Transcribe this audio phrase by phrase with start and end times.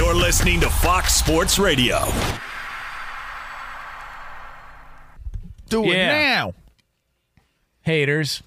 [0.00, 1.98] You're listening to Fox Sports Radio.
[5.68, 6.06] Do it Yeah.
[6.38, 6.54] now.
[7.82, 8.42] Haters.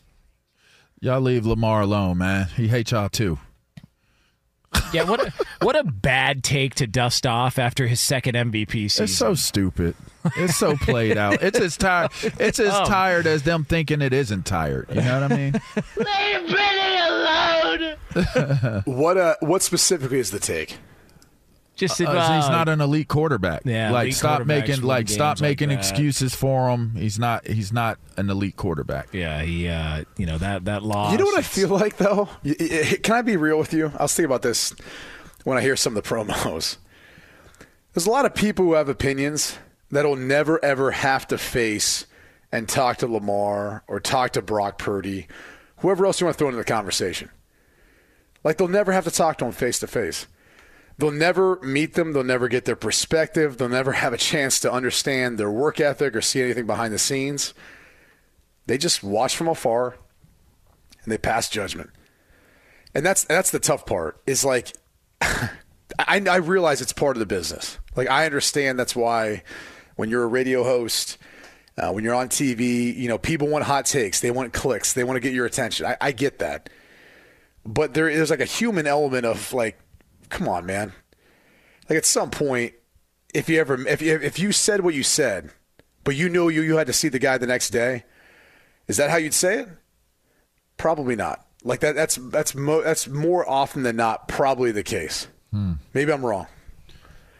[0.99, 2.47] Y'all leave Lamar alone, man.
[2.57, 3.37] He hates y'all too.
[4.91, 9.03] Yeah, what a, what a bad take to dust off after his second MVP season.
[9.03, 9.95] It's so stupid.
[10.35, 11.43] It's so played out.
[11.43, 12.09] It's as tired.
[12.39, 12.85] It's as Oh.
[12.85, 14.87] tired as them thinking it isn't tired.
[14.89, 15.53] You know what I mean?
[15.97, 18.81] Leave Brittany alone.
[18.85, 20.77] What uh, what specifically is the take?
[21.75, 23.63] Just Uh, uh, he's not an elite quarterback.
[23.65, 26.95] Yeah, like elite stop making like stop games like making excuses for him.
[26.95, 27.47] He's not.
[27.47, 29.07] He's not an elite quarterback.
[29.11, 29.67] Yeah, he.
[29.67, 31.11] Uh, you know that that loss.
[31.11, 32.29] You know what I feel like though?
[32.43, 33.91] Y- y- Can I be real with you?
[33.97, 34.73] I was thinking about this
[35.45, 36.77] when I hear some of the promos.
[37.93, 39.57] There's a lot of people who have opinions
[39.91, 42.05] that'll never ever have to face
[42.51, 45.27] and talk to Lamar or talk to Brock Purdy,
[45.77, 47.29] whoever else you want to throw into the conversation.
[48.43, 50.27] Like they'll never have to talk to him face to face.
[51.03, 52.13] They'll never meet them.
[52.13, 53.57] They'll never get their perspective.
[53.57, 56.97] They'll never have a chance to understand their work ethic or see anything behind the
[56.97, 57.53] scenes.
[58.67, 59.97] They just watch from afar
[61.03, 61.89] and they pass judgment.
[62.95, 64.21] And that's that's the tough part.
[64.25, 64.77] Is like
[65.21, 65.51] I,
[65.99, 67.79] I realize it's part of the business.
[67.97, 69.43] Like I understand that's why
[69.97, 71.17] when you're a radio host,
[71.77, 75.03] uh, when you're on TV, you know people want hot takes, they want clicks, they
[75.03, 75.85] want to get your attention.
[75.85, 76.69] I, I get that,
[77.65, 79.77] but there is like a human element of like,
[80.33, 80.91] come on, man.
[81.89, 82.73] Like at some point,
[83.33, 85.51] if you ever if you if you said what you said,
[86.03, 88.03] but you knew you you had to see the guy the next day,
[88.87, 89.69] is that how you'd say it?
[90.77, 91.45] Probably not.
[91.63, 91.95] Like that.
[91.95, 95.27] That's that's mo- that's more often than not probably the case.
[95.51, 95.73] Hmm.
[95.93, 96.47] Maybe I'm wrong.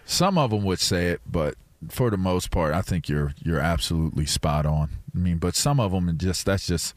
[0.05, 1.55] Some of them would say it, but
[1.89, 4.89] for the most part, I think you're you're absolutely spot on.
[5.13, 6.93] I mean, but some of them just that's just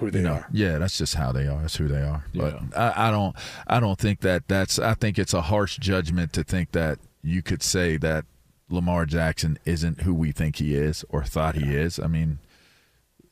[0.00, 0.48] Who they you know, are.
[0.52, 1.60] yeah, that's just how they are.
[1.60, 2.24] That's who they are.
[2.34, 4.78] But I, I don't, I don't think that that's.
[4.78, 8.24] I think it's a harsh judgment to think that you could say that
[8.68, 11.98] Lamar Jackson isn't who we think he is or thought he is.
[12.00, 12.38] I mean,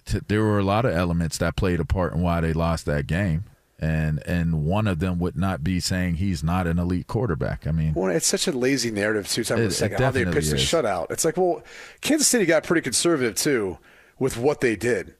[0.04, 2.86] t- there were a lot of elements that played a part in why they lost
[2.86, 3.44] that game,
[3.78, 7.66] and and one of them would not be saying he's not an elite quarterback.
[7.66, 9.44] I mean, Well, it's such a lazy narrative too.
[9.44, 11.10] Time It- for it the how they pitched a shutout.
[11.10, 11.62] It's like, well,
[12.00, 13.78] Kansas City got pretty conservative too
[14.18, 15.14] with what they did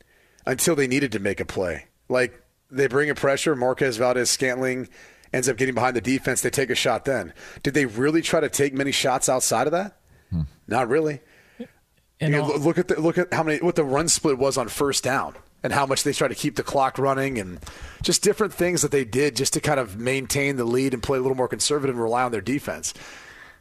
[0.49, 1.85] until they needed to make a play.
[2.09, 3.55] Like they bring a pressure.
[3.55, 4.89] Marquez Valdes-Scantling
[5.33, 6.41] ends up getting behind the defense.
[6.41, 7.05] They take a shot.
[7.05, 7.33] Then
[7.63, 9.97] did they really try to take many shots outside of that?
[10.31, 10.43] Hmm.
[10.67, 11.21] Not really.
[12.21, 14.59] And You all- look at the, look at how many what the run split was
[14.59, 17.61] on first down and how much they tried to keep the clock running and
[18.03, 21.19] just different things that they did just to kind of maintain the lead and play
[21.19, 22.93] a little more conservative and rely on their defense.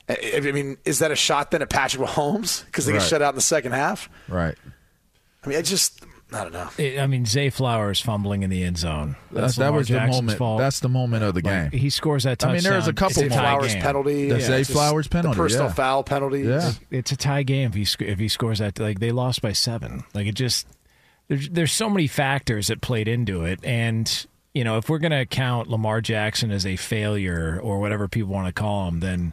[0.10, 3.00] I I mean, is that a shot then at Patrick Mahomes because they Right.
[3.00, 4.10] get shut out in the second half?
[4.28, 4.56] right.
[5.44, 6.04] I mean, I just
[6.34, 6.70] I don't know.
[6.78, 9.16] It- I mean, Zay Flowers fumbling in the end zone.
[9.32, 10.38] That's That, that Lamar was the moment.
[10.38, 10.60] fault.
[10.60, 11.80] That's the moment of the Like, game.
[11.80, 12.52] He scores that touchdown.
[12.52, 13.82] I mean, there was a couple It's Zay Flowers game.
[13.82, 15.74] penalty, The Zay Flowers penalty, the personal yeah.
[15.74, 16.46] foul penalties.
[16.48, 16.72] Yeah.
[16.92, 18.78] It's a tie game if he sc- if he scores that.
[18.78, 20.04] Like they lost by seven.
[20.14, 20.68] Like it just
[21.30, 25.26] there's there's so many factors that played into it, and you know if we're gonna
[25.26, 29.32] count Lamar Jackson as a failure or whatever people want to call him, then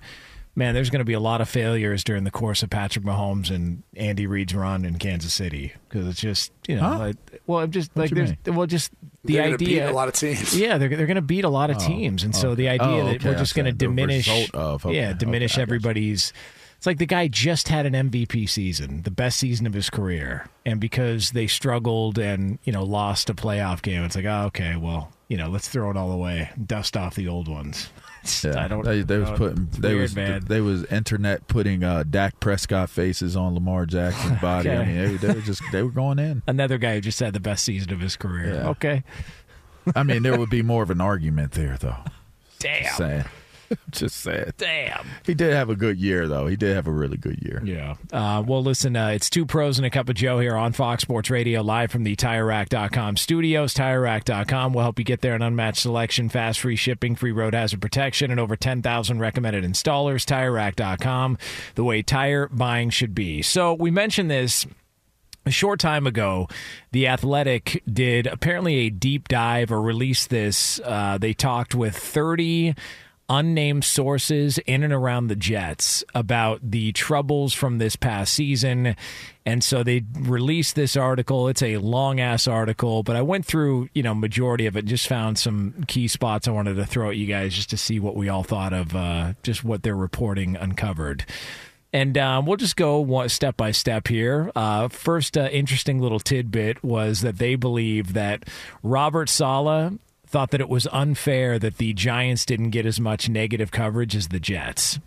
[0.56, 3.50] man, there's going to be a lot of failures during the course of Patrick Mahomes
[3.54, 6.98] and Andy Reid's run in Kansas City because it's just you know, Huh?
[6.98, 7.16] like,
[7.46, 8.56] well, I'm just like there's mean?
[8.56, 8.90] well, just
[9.24, 10.56] the They're idea beat a lot of teams.
[10.58, 12.86] Yeah, they're they're going to beat a lot of oh, teams, and so the idea
[13.04, 15.76] Oh, that we're just going to diminish, of- okay, yeah, diminish okay, I got you.
[15.76, 16.32] everybody's.
[16.76, 20.48] It's like the guy just had an MVP season, the best season of his career,
[20.66, 24.76] and because they struggled and you know lost a playoff game, it's like, oh, okay,
[24.76, 27.88] well, you know, let's throw it all away, dust off the old ones.
[28.44, 28.84] Yeah, I don't.
[28.84, 29.66] They, they was putting.
[29.78, 30.16] They weird, was.
[30.16, 30.44] man.
[30.46, 34.70] They was internet putting uh, Dak Prescott faces on Lamar Jackson's body.
[34.70, 35.62] I mean, they, they were just.
[35.72, 36.42] They were going in.
[36.46, 38.54] Another guy who just had the best season of his career.
[38.54, 38.68] Yeah.
[38.70, 39.04] Okay,
[39.94, 41.96] I mean, there would be more of an argument there, though.
[42.58, 43.24] damn, Saying,
[43.90, 44.52] just saying.
[44.58, 45.06] damn.
[45.24, 46.46] He did have a good year, though.
[46.46, 47.62] He did have a really good year.
[47.64, 47.94] Yeah.
[48.12, 51.02] Uh, well, listen, uh, it's two pros and a cup of Joe here on Fox
[51.02, 53.74] Sports Radio, live from the TireRack.com studios.
[53.74, 57.80] TireRack.com will help you get there an unmatched selection, fast, free shipping, free road hazard
[57.80, 60.24] protection, and over 10,000 recommended installers.
[60.24, 61.38] TireRack.com,
[61.74, 63.42] the way tire buying should be.
[63.42, 64.66] So we mentioned this
[65.46, 66.48] a short time ago,
[66.92, 70.80] The Athletic did apparently a deep dive or released this.
[70.82, 72.74] Uh, they talked with 30
[73.28, 78.96] unnamed sources in and around the Jets about the troubles from this past season.
[79.46, 81.48] And so they released this article.
[81.48, 85.06] It's a long ass article, but I went through, you know, majority of it, just
[85.06, 88.16] found some key spots I wanted to throw at you guys just to see what
[88.16, 91.24] we all thought of uh, just what their reporting uncovered.
[91.94, 94.50] And um, we'll just go one step by step here.
[94.56, 98.48] Uh, first, uh, interesting little tidbit was that they believe that
[98.82, 99.92] Robert Saleh
[100.34, 104.26] thought that it was unfair that the Giants didn't get as much negative coverage as
[104.26, 104.98] the Jets.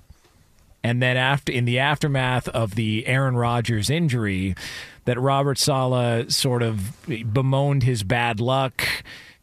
[0.86, 4.56] And then after in the aftermath of the Aaron Rodgers injury,
[5.04, 8.86] that Robert Saleh sort of bemoaned his bad luck.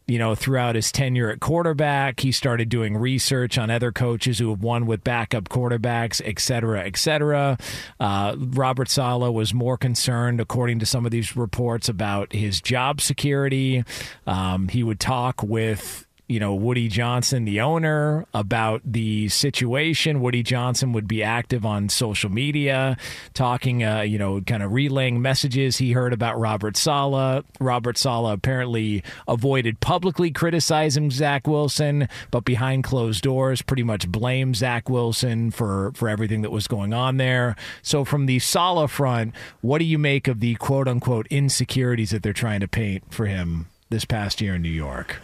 [0.07, 4.51] You know, throughout his tenure at quarterback, he started doing research on other coaches who
[4.51, 7.57] have won with backup quarterbacks, et cetera, et cetera.
[7.99, 13.01] Uh, Robert Saleh was more concerned, according to some of these reports, about his job
[13.01, 13.83] security.
[14.27, 20.21] Um, he would talk with you know Woody Johnson, the owner, about the situation.
[20.21, 22.97] Woody Johnson would be active on social media,
[23.33, 27.43] talking, uh, you know, kind of relaying messages he heard about Robert Saleh.
[27.59, 34.55] Robert Saleh apparently avoided publicly criticizing Zach Wilson, but behind closed doors, pretty much blamed
[34.55, 37.55] Zach Wilson for for everything that was going on there.
[37.81, 42.23] So, from the Saleh front, what do you make of the quote unquote insecurities that
[42.23, 45.21] they're trying to paint for him this past year in New York?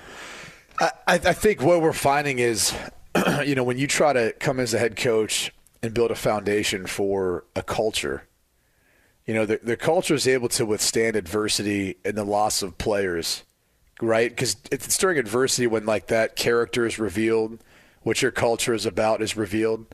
[0.80, 2.74] I, I think what we're finding is,
[3.46, 5.54] you know, when you try to come as a head coach
[5.84, 8.28] and build a foundation for a culture,
[9.26, 13.44] you know, the, the culture is able to withstand adversity and the loss of players,
[14.02, 14.30] right?
[14.30, 17.60] Because it's during adversity when, like, that character is revealed,
[18.02, 19.86] what your culture is about is revealed.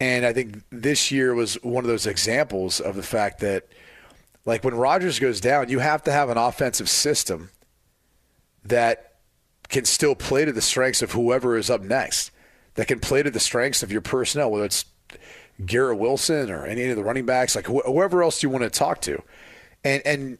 [0.00, 3.68] And I think this year was one of those examples of the fact that,
[4.44, 7.50] like, when Rodgers goes down, you have to have an offensive system
[8.64, 9.13] that
[9.68, 12.30] can still play to the strengths of whoever is up next,
[12.74, 14.84] that can play to the strengths of your personnel, whether it's
[15.64, 18.70] Garrett Wilson or any of the running backs, like wh- whoever else you want to
[18.70, 19.22] talk to,
[19.84, 20.38] and and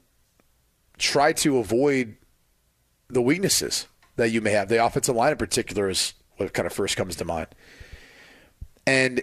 [0.98, 2.16] try to avoid
[3.08, 3.86] the weaknesses
[4.16, 4.68] that you may have.
[4.68, 7.48] The offensive line in particular is what kind of first comes to mind,
[8.86, 9.22] and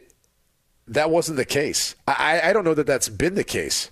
[0.88, 1.95] that wasn't the case.
[2.07, 3.91] I, I don't know that that's been the case.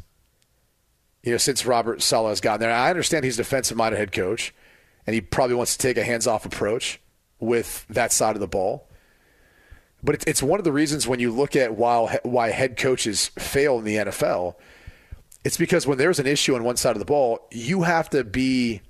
[1.24, 4.54] You know, since Robert Saleh has gotten there, I understand he's defensive-minded head coach
[5.10, 7.02] and he probably wants to take a hands-off approach
[7.40, 8.88] with that side of the ball.
[10.04, 13.80] But it's, one of the reasons when you look at why, why head coaches fail
[13.80, 14.54] in the NFL,
[15.44, 18.24] it's because when there's an issue on one side of the ball, you have to
[18.24, 18.82] be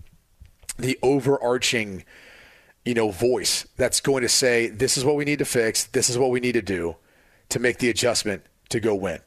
[0.77, 2.03] the overarching,
[2.83, 6.09] you know, voice that's going to say, this is what we need to fix, this
[6.09, 6.97] is what we need to do
[7.47, 9.21] to make the adjustment to go win.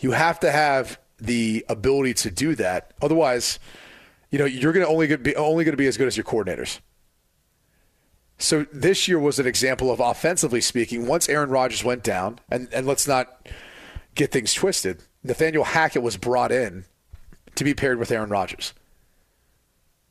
[0.00, 2.94] You have to have the ability to do that.
[3.02, 3.58] Otherwise,
[4.32, 6.24] you know, you're going to only be only going to be as good as your
[6.24, 6.80] coordinators.
[8.38, 11.06] So this year was an example of offensively speaking.
[11.06, 13.48] Once Aaron Rodgers went down, and, and let's not
[14.16, 16.86] get things twisted, Nathaniel Hackett was brought in
[17.54, 18.72] to be paired with Aaron Rodgers.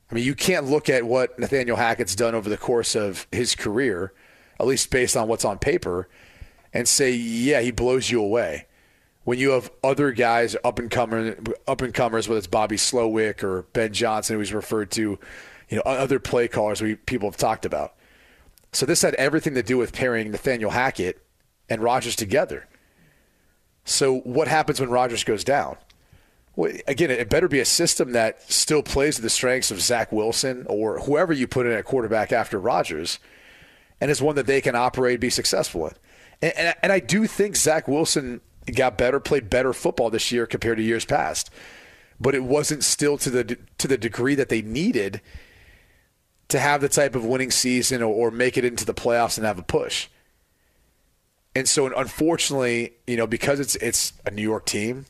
[0.10, 3.56] I mean, you can't look at what Nathaniel Hackett's done over the course of his
[3.56, 4.14] career,
[4.60, 6.08] at least based on what's on paper,
[6.74, 8.68] and say, yeah, he blows you away.
[9.24, 11.38] When you have other guys up and comer,
[11.68, 15.20] up and comers, whether it's Bobby Slowik or Ben Johnson, who's referred to,
[15.70, 17.94] you know, other play callers we people have talked about.
[18.72, 21.22] So this had everything to do with pairing Nathaniel Hackett
[21.70, 22.68] and Rodgers together.
[23.86, 25.78] So what happens when Rodgers goes down?
[26.56, 30.12] Well, again, it better be a system that still plays to the strengths of Zach
[30.12, 33.20] Wilson or whoever you put in at quarterback after Rodgers,
[34.00, 35.94] and is one that they can operate, be successful in.
[36.42, 40.46] And, and, and I do think Zach Wilson got better, played better football this year
[40.46, 41.50] compared to years past,
[42.20, 45.22] but it wasn't still to the to the degree that they needed
[46.50, 49.48] to have the type of winning season or, or make it into the playoffs and
[49.48, 50.08] have a push.
[51.56, 55.06] And so, unfortunately, you know, because it's it's a New York team,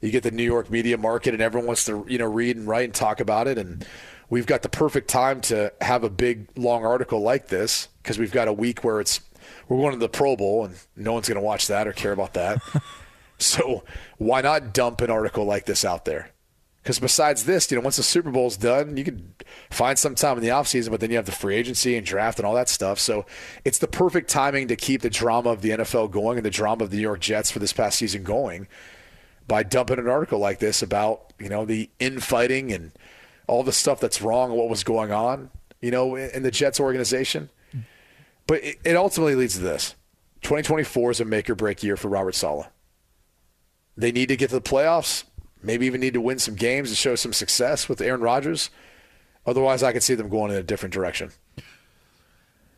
[0.00, 2.68] you get the New York media market, and everyone wants to you know read and
[2.68, 3.58] write and talk about it.
[3.58, 3.84] And
[4.28, 8.32] we've got the perfect time to have a big long article like this because we've
[8.32, 9.20] got a week where it's
[9.68, 12.12] we're going to the Pro Bowl, and no one's going to watch that or care
[12.12, 12.60] about that.
[13.38, 13.84] so
[14.18, 16.30] why not dump an article like this out there?
[16.82, 20.36] Because besides this, you know, once the Super Bowl's done, you could find some time
[20.36, 22.68] in the offseason, but then you have the free agency and draft and all that
[22.68, 22.98] stuff.
[22.98, 23.24] So
[23.64, 26.82] it's the perfect timing to keep the drama of the NFL going and the drama
[26.82, 28.66] of the New York Jets for this past season going
[29.46, 32.90] by dumping an article like this about, you know, the infighting and
[33.46, 36.80] all the stuff that's wrong and what was going on, you know, in the Jets
[36.80, 37.48] organization.
[38.46, 39.94] But it, ultimately leads to this
[40.42, 42.66] 2024 is a make or break year for Robert Saleh.
[43.96, 45.24] They need to get to the playoffs
[45.62, 48.70] maybe even need to win some games to show some success with Aaron Rodgers.
[49.46, 51.32] Otherwise, I could see them going in a different direction.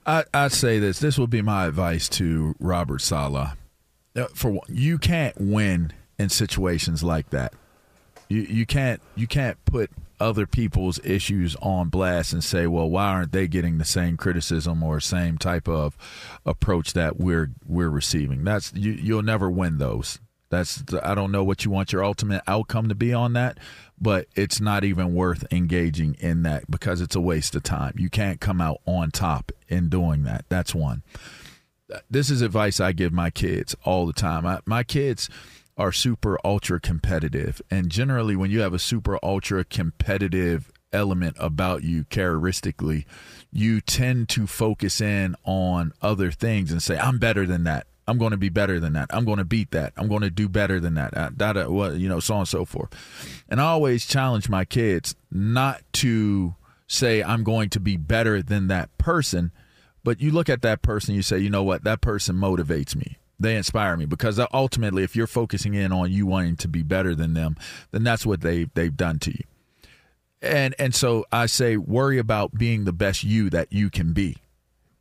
[0.06, 0.99] I, I'd say this.
[0.99, 3.56] This would be my advice to Robert Saleh.
[4.16, 7.54] Uh, for you can't win in situations like that.
[8.28, 9.90] You you can't you can't put
[10.21, 14.83] other people's issues on blast and say, well, why aren't they getting the same criticism
[14.83, 15.97] or same type of
[16.44, 18.44] approach that we're we're receiving?
[18.44, 20.21] That's you you'll never win those.
[20.50, 23.59] That's I don't know what you want your ultimate outcome to be on that,
[24.00, 27.94] but it's not even worth engaging in that because it's a waste of time.
[27.97, 30.44] You can't come out on top in doing that.
[30.49, 31.02] That's one.
[32.11, 34.47] This is advice I give my kids all the time.
[34.47, 35.28] I, my kids
[35.76, 41.82] are super ultra competitive, and generally, when you have a super ultra competitive element about
[41.82, 43.06] you characteristically,
[43.52, 47.86] you tend to focus in on other things and say, I'm better than that.
[48.06, 49.06] I'm going to be better than that.
[49.10, 49.92] I'm going to beat that.
[49.96, 51.16] I'm going to do better than that.
[51.16, 52.90] Uh, that, uh, well, you know, so on and so forth.
[53.48, 56.54] And I always challenge my kids not to
[56.86, 59.52] say I'm going to be better than that person,
[60.04, 63.16] but you look at that person, you say, you know what, that person motivates me.
[63.38, 67.14] They inspire me because ultimately, if you're focusing in on you wanting to be better
[67.14, 67.56] than them,
[67.90, 69.44] then that's what they they've done to you.
[70.40, 74.36] And and so I say, worry about being the best you that you can be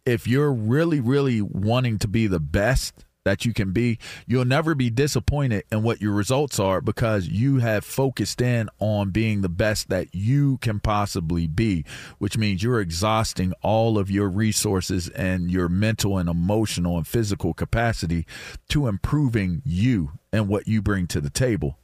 [0.05, 4.75] if you're really, really wanting to be the best that you can be, you'll never
[4.75, 9.49] be disappointed in what your results are because you have focused in on being the
[9.49, 11.85] best that you can possibly be,
[12.17, 17.53] which means you're exhausting all of your resources and your mental and emotional and physical
[17.53, 18.25] capacity
[18.69, 21.77] to improving you and what you bring to the table.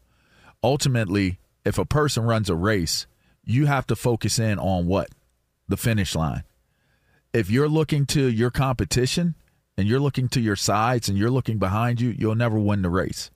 [0.63, 3.08] Ultimately, if a person runs a race,
[3.46, 5.10] you have to focus in on what?
[5.67, 6.43] The finish line
[7.31, 9.36] if you're looking to your competition
[9.80, 12.90] and you're looking to your sides and you're looking behind you, you'll never win the
[12.90, 13.32] race.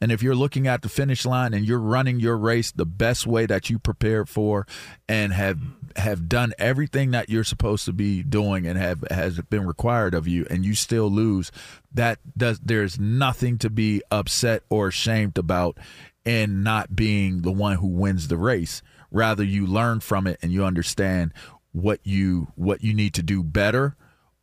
[0.00, 3.26] And if you're looking at the finish line and you're running your race the best
[3.26, 4.64] way that you prepared for
[5.08, 5.58] and have
[5.96, 10.28] have done everything that you're supposed to be doing and have has been required of
[10.28, 11.50] you and you still lose,
[11.92, 15.78] that does there's nothing to be upset or ashamed about
[16.24, 18.82] in not being the one who wins the race.
[19.10, 21.32] Rather you learn from it and you understand
[21.72, 23.96] what you what you need to do better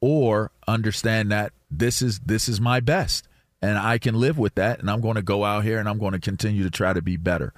[0.04, 3.26] or understand that this is this is my best
[3.62, 5.98] and I can live with that and I'm going to go out here and I'm
[5.98, 7.54] going to continue to try to be better.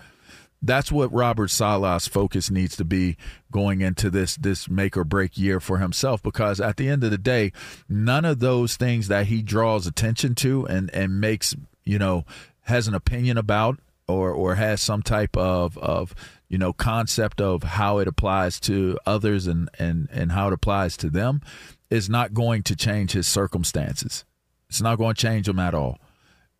[0.62, 3.18] That's what Robert Saleh's focus needs to be
[3.52, 7.10] going into this this make or break year for himself because at the end of
[7.10, 7.52] the day,
[7.90, 12.26] none of those things that he draws attention to and and makes, you know,
[12.62, 16.14] has an opinion about or or has some type of of
[16.48, 20.96] you know concept of how it applies to others and and and how it applies
[20.98, 21.42] to them
[21.90, 24.26] is not going to change his circumstances.
[24.70, 26.00] It's not going to change them at all.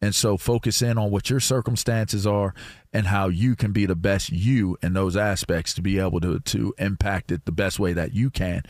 [0.02, 2.54] And so focus in on what your circumstances are
[2.94, 6.40] and how you can be the best you in those aspects to be able to
[6.42, 8.62] to impact it the best way that you can.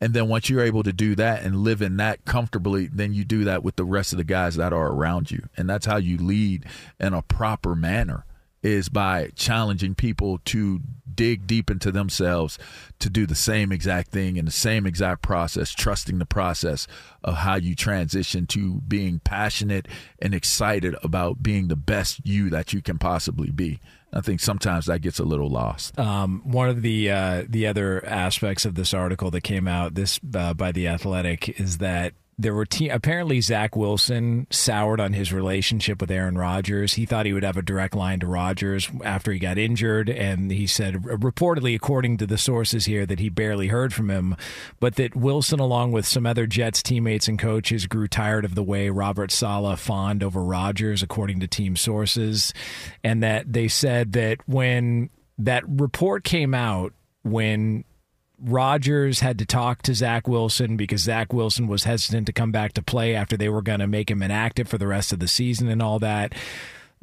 [0.00, 3.24] And then once you're able to do that and live in that comfortably then you
[3.24, 5.48] do that with the rest of the guys that are around you.
[5.56, 6.66] And that's how you lead
[7.00, 8.24] in a proper manner
[8.64, 10.80] is by challenging people to
[11.14, 12.58] dig deep into themselves
[12.98, 16.86] to do the same exact thing in the same exact process, trusting the process
[17.22, 19.86] of how you transition to being passionate
[20.20, 23.78] and excited about being the best you that you can possibly be.
[24.12, 25.98] I think sometimes that gets a little lost.
[25.98, 30.20] Um, one of the uh, the other aspects of this article that came out this
[30.34, 35.32] uh, by the Athletic is that there were te- apparently Zach Wilson soured on his
[35.32, 36.94] relationship with Aaron Rodgers.
[36.94, 40.50] He thought he would have a direct line to Rodgers after he got injured, and
[40.50, 44.36] he said reportedly, according to the sources here, that he barely heard from him,
[44.80, 48.62] but that Wilson, along with some other Jets teammates and coaches, grew tired of the
[48.62, 52.52] way Robert Saleh fawned over Rodgers, according to team sources,
[53.02, 57.84] and that they said that when that report came out when
[58.44, 62.74] Rodgers had to talk to Zach Wilson because Zach Wilson was hesitant to come back
[62.74, 65.28] to play after they were going to make him inactive for the rest of the
[65.28, 66.34] season and all that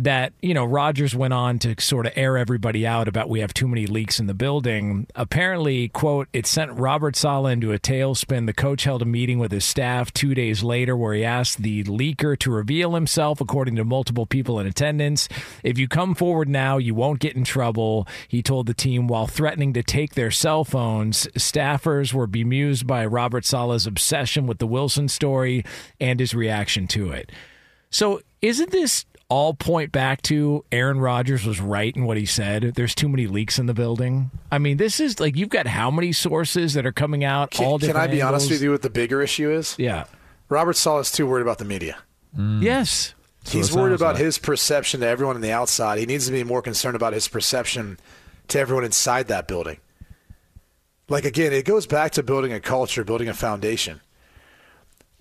[0.04, 3.54] that you know Rodgers went on to sort of air everybody out about we have
[3.54, 5.06] too many leaks in the building.
[5.16, 8.48] Apparently, quote, it sent Robert Saleh into a tailspin.
[8.48, 11.84] The coach held a meeting with his staff two days later where he asked the
[11.84, 15.30] leaker to reveal himself, according to multiple people in attendance.
[15.64, 18.08] If you come forward now, you won't get in trouble.
[18.28, 21.28] He told the team while threatening to take their cell phones.
[21.38, 25.64] Staffers were bemused by Robert Saleh's obsession with the Wilson story
[26.00, 27.32] and his reaction to it.
[27.92, 32.74] So, isn't this all point back to Aaron Rodgers was right in what he said.
[32.76, 34.30] There's too many leaks in the building.
[34.52, 37.66] I mean, this is like you've got how many sources that are coming out Can,
[37.66, 38.72] all can I be honest with you?
[38.72, 39.74] What the bigger issue is?
[39.80, 40.04] Yeah.
[40.50, 41.98] Robert Saleh is too worried about the media.
[42.38, 42.62] Mm.
[42.62, 43.14] Yes.
[43.48, 44.24] He's worried about like.
[44.24, 45.98] his perception to everyone on the outside.
[45.98, 48.00] He needs to be more concerned about his perception
[48.50, 49.78] to everyone inside that building.
[51.08, 54.02] Like again, it goes back to building a culture, building a foundation.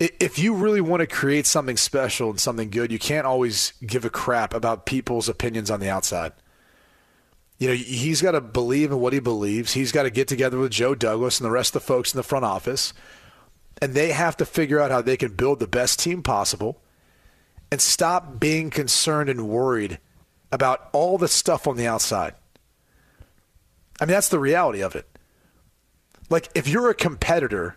[0.01, 4.07] If you really want to create something special and something good, you can't always give
[4.07, 6.33] a crap about people's opinions on the outside.
[7.59, 9.75] You know, he's got to believe in what he believes.
[9.75, 12.17] He's got to get together with Joe Douglas and the rest of the folks in
[12.17, 12.95] the front office,
[13.83, 16.81] and they have to figure out how they can build the best team possible
[17.71, 19.99] and stop being concerned and worried
[20.51, 22.33] about all the stuff on the outside.
[24.01, 25.07] I mean, that's the reality of it.
[26.31, 27.77] Like, if you're a competitor,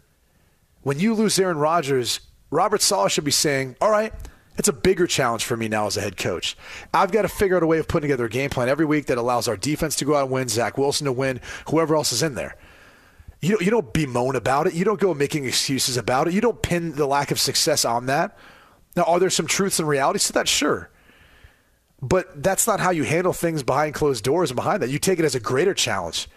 [0.83, 2.19] when you lose Aaron Rodgers,
[2.51, 4.13] Robert Saleh should be saying, All right,
[4.57, 6.55] it's a bigger challenge for me now as a head coach.
[6.93, 9.07] I've got to figure out a way of putting together a game plan every week
[9.07, 12.11] that allows our defense to go out and win, Zach Wilson to win, whoever else
[12.11, 12.55] is in there.
[13.41, 14.73] You don't, you don't bemoan about it.
[14.73, 16.33] You don't go making excuses about it.
[16.33, 18.37] You don't pin the lack of success on that.
[18.95, 20.47] Now, are there some truths and realities to that?
[20.47, 20.89] Sure.
[22.01, 24.89] But that's not how you handle things behind closed doors and behind that.
[24.89, 26.27] You take it as a greater challenge.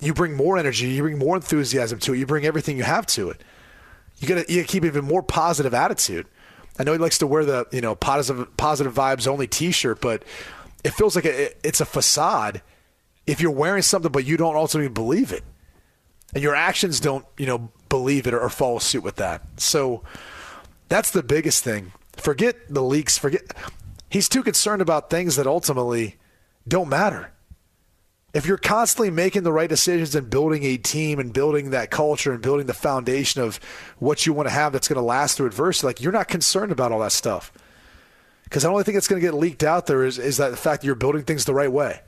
[0.00, 3.06] You bring more energy, you bring more enthusiasm to it, you bring everything you have
[3.06, 3.42] to it.
[4.18, 6.26] You you gotta keep even more positive attitude.
[6.78, 10.22] I know he likes to wear the you know positive positive vibes only T-shirt, but
[10.84, 12.62] it feels like a, it's a facade
[13.26, 15.42] if you're wearing something but you don't ultimately believe it,
[16.34, 19.42] and your actions don't you know believe it or, or follow suit with that.
[19.56, 20.02] So
[20.88, 21.92] that's the biggest thing.
[22.16, 23.18] Forget the leaks.
[23.18, 23.42] Forget
[24.10, 26.16] he's too concerned about things that ultimately
[26.66, 27.32] don't matter.
[28.36, 32.34] If you're constantly making the right decisions and building a team and building that culture
[32.34, 33.58] and building the foundation of
[33.98, 36.70] what you want to have that's going to last through adversity, like you're not concerned
[36.70, 37.50] about all that stuff.
[38.44, 40.58] Because the only thing that's going to get leaked out there is, is that the
[40.58, 42.02] fact that you're building things the right way.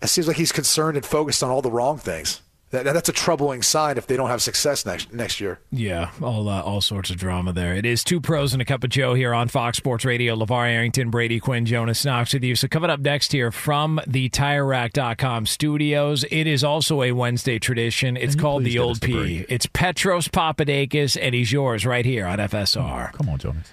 [0.00, 2.40] It seems like he's concerned and focused on all the wrong things.
[2.70, 5.58] That, that's a troubling sign if they don't have success next next year.
[5.72, 7.74] Yeah, all uh, all sorts of drama there.
[7.74, 10.36] It is two pros and a cup of Joe here on Fox Sports Radio.
[10.36, 12.54] LaVar Arrington, Brady Quinn, Jonas Knox with you.
[12.54, 18.16] So coming up next here from the TireRack.com studios, it is also a Wednesday tradition.
[18.16, 19.44] It's called the Old P.
[19.48, 23.12] It's Petros Papadakis, and he's yours right here on FSR.
[23.12, 23.72] Come on, Jonas.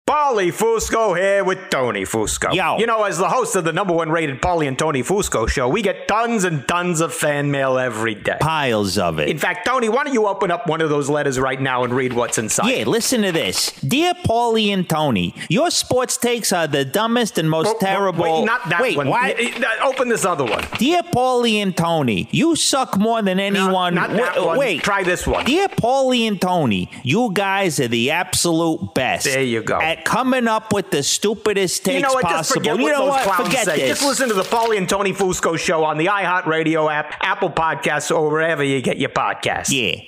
[0.07, 2.53] Paulie Fusco here with Tony Fusco.
[2.53, 2.77] Yo.
[2.79, 5.69] You know, as the host of the number one rated Paulie and Tony Fusco show,
[5.69, 8.35] we get tons and tons of fan mail every day.
[8.41, 9.29] Piles of it.
[9.29, 11.93] In fact, Tony, why don't you open up one of those letters right now and
[11.93, 12.67] read what's inside?
[12.67, 13.71] yeah, listen to this.
[13.81, 18.23] Dear Paulie and Tony, your sports takes are the dumbest and most Oh, terrible.
[18.23, 19.07] Wait, not that Wait, one.
[19.07, 19.37] what?
[19.37, 20.65] Y- y- uh, Open this other one.
[20.77, 23.93] Dear Paulie and Tony, you suck more than anyone.
[23.95, 24.57] not that Wait, one.
[24.57, 24.83] wait.
[24.83, 25.45] Try this one.
[25.45, 29.25] Dear Paulie and Tony, you guys are the absolute best.
[29.25, 29.79] There you go.
[29.79, 32.23] At coming up with the stupidest takes you know what?
[32.23, 32.61] Just possible.
[32.61, 33.45] forget you know what?
[33.45, 33.77] Forget say.
[33.77, 33.99] this.
[33.99, 38.15] Just listen to the Paulie and Tony Fusco show on the iHeartRadio app, Apple Podcasts,
[38.15, 39.69] or wherever you get your podcasts.
[39.71, 40.07] Yeah.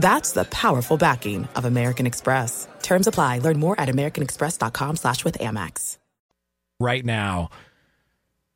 [0.00, 2.66] That's the powerful backing of American Express.
[2.82, 3.38] Terms apply.
[3.38, 5.98] Learn more at americanexpress.com slash with Amex.
[6.78, 7.50] Right now,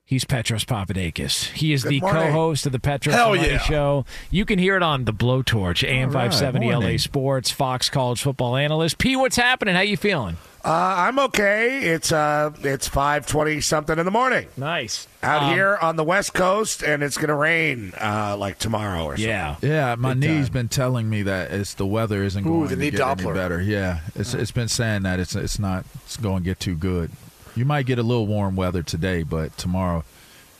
[0.06, 1.50] he's Petros Papadakis.
[1.52, 2.22] He is Good the morning.
[2.22, 3.58] co-host of the Petros Hell yeah.
[3.58, 4.06] Show.
[4.30, 6.96] You can hear it on the Blowtorch, AM All right, 570 LA.
[6.96, 8.96] Sports, Fox College Football Analyst.
[8.96, 9.74] P, what's happening?
[9.74, 10.38] How you feeling?
[10.64, 11.80] Uh, I'm okay.
[11.92, 15.06] It's uh, it's five twenty something in the morning Nice.
[15.22, 19.16] out Um, here on the West Coast, and it's gonna rain uh, like tomorrow or
[19.18, 19.28] something.
[19.28, 19.56] Yeah.
[19.60, 20.52] Yeah, my Big knee's time.
[20.54, 23.30] been telling me that it's the weather isn't Ooh, going the to knee get any
[23.32, 23.60] better.
[23.60, 27.10] Yeah, it's it's been saying that it's it's not it's going to get too good.
[27.54, 30.02] You might get a little warm weather today, but tomorrow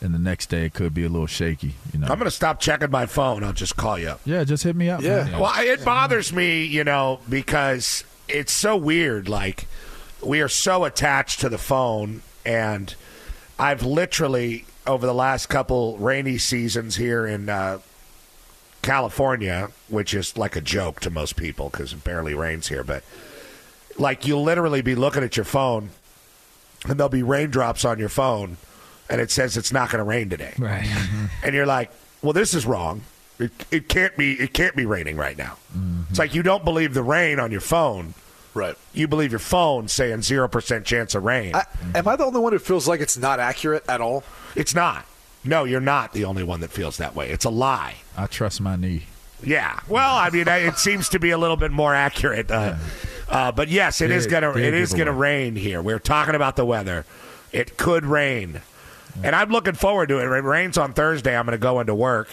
[0.03, 1.77] and the next day it could be a little shaky.
[1.95, 2.09] You know.
[2.09, 3.43] I'm gonna stop checking my phone.
[3.43, 4.21] I'll just call you up.
[4.27, 5.01] yeah, just hit me up.
[5.01, 5.25] Yeah.
[5.25, 5.41] man.
[5.41, 9.31] Well, it bothers me, you know, because it's so weird.
[9.31, 9.67] Like
[10.25, 12.95] we are so attached to the phone, and
[13.59, 17.79] I've literally over the last couple rainy seasons here in uh,
[18.83, 23.03] California, which is like a joke to most people because it barely rains here, but
[23.99, 25.91] like you'll literally be looking at your phone,
[26.87, 28.57] and there'll be raindrops on your phone,
[29.09, 30.87] and it says it's not going to rain today Right.
[31.43, 31.91] and you're like,
[32.23, 33.03] "Well, this is wrong.
[33.39, 34.35] It, it can't be.
[34.35, 35.57] It can't be raining right now."
[36.11, 38.15] It's like you don't believe the rain on your phone.
[38.55, 38.77] Right.
[38.93, 41.55] You believe your phone saying zero percent chance of rain.
[41.55, 41.65] I,
[41.95, 44.23] am I the only one who feels like it's not accurate at all?
[44.55, 45.05] it's not.
[45.45, 47.29] No, you're not the only one that feels that way.
[47.31, 47.97] It's a lie.
[48.17, 49.05] I trust my knee.
[49.43, 49.79] Yeah.
[49.89, 52.51] Well, I mean, it seems to be a little bit more accurate.
[52.51, 52.77] Uh,
[53.29, 55.19] uh, but yes, it is Big- gonna it is gonna giveaway.
[55.19, 55.83] rain here.
[55.83, 57.05] We're talking about the weather.
[57.53, 58.63] It could rain,
[59.23, 60.25] and I'm looking forward to it.
[60.25, 61.37] It rains on Thursday.
[61.37, 62.29] I'm going to go into work,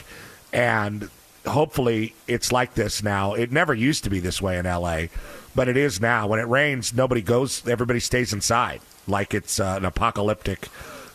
[0.53, 1.09] and
[1.45, 3.33] hopefully it's like this now.
[3.33, 5.09] It never used to be this way in L.A.,
[5.55, 6.27] but it is now.
[6.27, 7.67] When it rains, nobody goes.
[7.67, 10.67] Everybody stays inside, like it's uh, an apocalyptic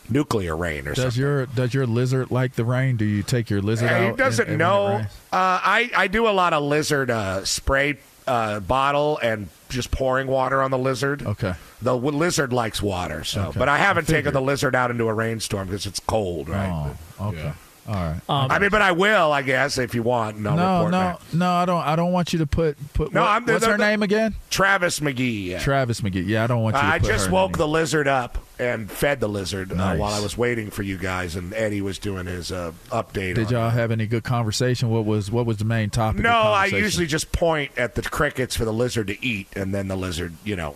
[0.09, 1.03] nuclear rain or something.
[1.05, 2.97] Does your does your lizard like the rain?
[2.97, 4.11] Do you take your lizard out?
[4.11, 4.85] He doesn't know.
[4.97, 10.27] Uh, I I do a lot of lizard uh, spray uh, bottle and just pouring
[10.27, 11.23] water on the lizard.
[11.23, 11.53] Okay.
[11.81, 13.59] The w- lizard likes water, so Okay.
[13.59, 16.95] but I haven't I taken the lizard out into a rainstorm because it's cold, right?
[17.19, 17.53] Oh, okay.
[17.87, 18.19] All right.
[18.27, 20.35] Um, I mean, but I will, I guess, if you want.
[20.37, 21.49] And I'll no, no, no.
[21.51, 21.81] I don't.
[21.81, 23.13] I don't want you to put put.
[23.13, 24.35] No, what- I'm the- what's the- her the- name again?
[24.49, 25.45] Travis McGee.
[25.45, 25.59] Yeah.
[25.59, 26.27] Travis McGee.
[26.27, 26.81] Yeah, I don't want you.
[26.81, 27.57] to I put just her woke name.
[27.59, 31.35] the lizard up and fed the lizard uh, while I was waiting for you guys,
[31.35, 33.35] and Eddie was doing his uh, update.
[33.35, 34.89] Did on y'all have any good conversation?
[34.89, 36.21] What was what was the main topic?
[36.21, 39.73] No, of I usually just point at the crickets for the lizard to eat, and
[39.73, 40.75] then the lizard, you know, it,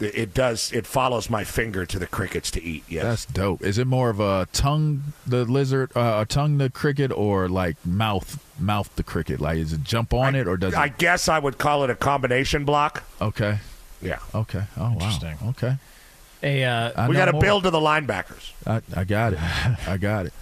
[0.00, 0.72] it does.
[0.72, 2.84] It follows my finger to the crickets to eat.
[2.88, 3.04] Yes.
[3.04, 3.62] That's dope.
[3.62, 7.76] Is it more of a tongue the lizard, uh, a tongue the cricket, or like
[7.84, 9.40] mouth mouth the cricket?
[9.40, 10.98] Like, is it jump on it or does I it?
[10.98, 13.04] guess I would call it a combination block.
[13.20, 13.58] Okay.
[14.02, 14.18] Yeah.
[14.34, 14.64] Okay.
[14.76, 14.92] Oh wow.
[14.92, 15.36] Interesting.
[15.48, 15.76] Okay.
[16.42, 18.52] A uh, we got to build to the linebackers.
[18.66, 19.38] I, I got it.
[19.88, 20.32] I got it.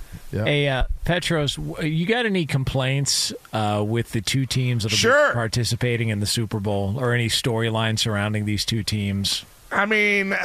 [0.43, 5.29] Hey, uh, Petros, you got any complaints uh, with the two teams that Sure.
[5.29, 9.45] be participating in the Super Bowl, or any storyline surrounding these two teams?
[9.71, 10.33] I mean,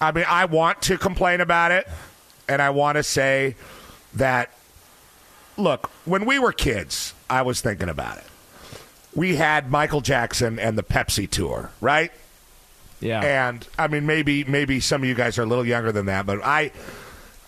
[0.00, 1.88] I mean, I want to complain about it,
[2.48, 3.56] and I want to say
[4.14, 4.50] that.
[5.56, 8.24] Look, when we were kids, I was thinking about it.
[9.14, 12.12] We had Michael Jackson and the Pepsi tour, right?
[13.00, 13.20] Yeah.
[13.20, 16.24] And I mean, maybe maybe some of you guys are a little younger than that,
[16.24, 16.70] but I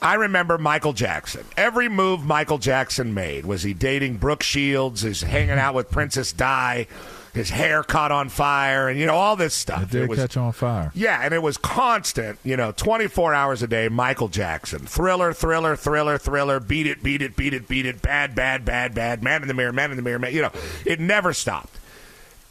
[0.03, 1.45] I remember Michael Jackson.
[1.57, 6.33] Every move Michael Jackson made was he dating Brooke Shields, is hanging out with Princess
[6.33, 6.89] Di,
[7.33, 9.85] his hair caught on fire, and you know all this stuff.
[9.85, 10.91] It did was, catch on fire.
[10.95, 14.81] yeah, and it was constant, you know, 24 hours a day, Michael Jackson.
[14.81, 18.95] Thriller, thriller, thriller, thriller, beat it, beat it, beat it, beat it, bad, bad, bad,
[18.97, 20.53] bad, man in the mirror, man in the mirror, man, you know,
[20.85, 21.79] it never stopped.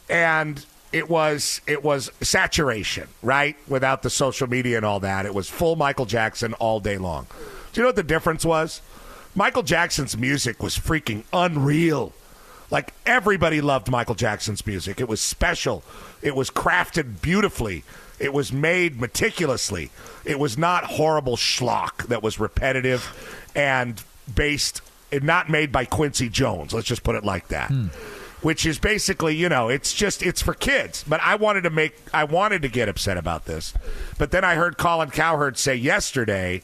[0.08, 3.56] And it was it was saturation, right?
[3.68, 5.26] Without the social media and all that.
[5.26, 7.26] It was full Michael Jackson all day long.
[7.72, 8.82] Do you know what the difference was?
[9.34, 12.12] Michael Jackson's music was freaking unreal.
[12.70, 15.00] Like everybody loved Michael Jackson's music.
[15.00, 15.82] It was special.
[16.20, 17.84] It was crafted beautifully.
[18.18, 19.90] It was made meticulously.
[20.24, 24.02] It was not horrible schlock that was repetitive and
[24.32, 26.72] based and not made by Quincy Jones.
[26.72, 27.68] Let's just put it like that.
[27.68, 27.88] Hmm.
[28.42, 31.04] Which is basically, you know, it's just it's for kids.
[31.06, 33.72] But I wanted to make I wanted to get upset about this.
[34.18, 36.62] But then I heard Colin Cowherd say yesterday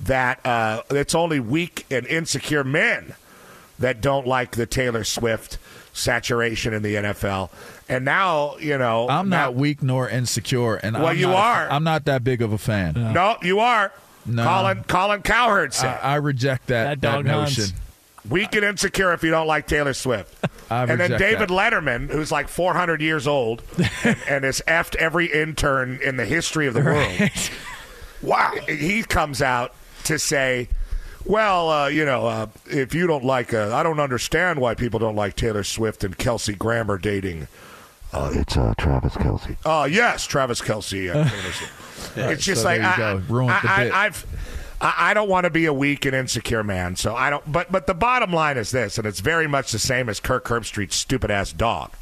[0.00, 3.14] that uh, it's only weak and insecure men
[3.78, 5.58] that don't like the Taylor Swift
[5.92, 7.50] saturation in the NFL.
[7.88, 11.36] And now, you know, I'm now- not weak nor insecure, and Well, I'm you not
[11.36, 11.70] are.
[11.70, 12.94] I'm not that big of a fan.
[13.12, 13.92] No, you are.
[14.26, 14.44] No.
[14.44, 15.98] Colin Colin Cowherd said.
[16.02, 17.64] I, I reject that, That dog notion.
[17.64, 17.72] hunts.
[18.28, 20.34] Weak and insecure if you don't like Taylor Swift.
[20.70, 21.50] I and then David that.
[21.50, 23.62] Letterman, who's like 400 years old
[24.04, 27.30] and, and has effed every intern in the history of the world.
[28.22, 28.52] Wow.
[28.68, 30.68] He comes out to say,
[31.24, 34.98] well, uh, you know, uh, if you don't like, uh, I don't understand why people
[34.98, 37.48] don't like Taylor Swift and Kelsey Grammer dating.
[38.12, 39.56] Uh, it's uh, Travis Kelce.
[39.64, 41.10] Oh, yes, Travis Kelce.
[41.10, 42.16] Uh, Taylor Swift.
[42.16, 43.22] it's just so like, there I, go.
[43.28, 43.88] Ruined the I.
[43.88, 44.26] I, I've.
[44.80, 47.50] I I don't want to be a weak and insecure man, so I don't.
[47.50, 50.44] But but the bottom line is this, and it's very much the same as Kirk
[50.44, 51.92] Herbstreit's stupid ass dog.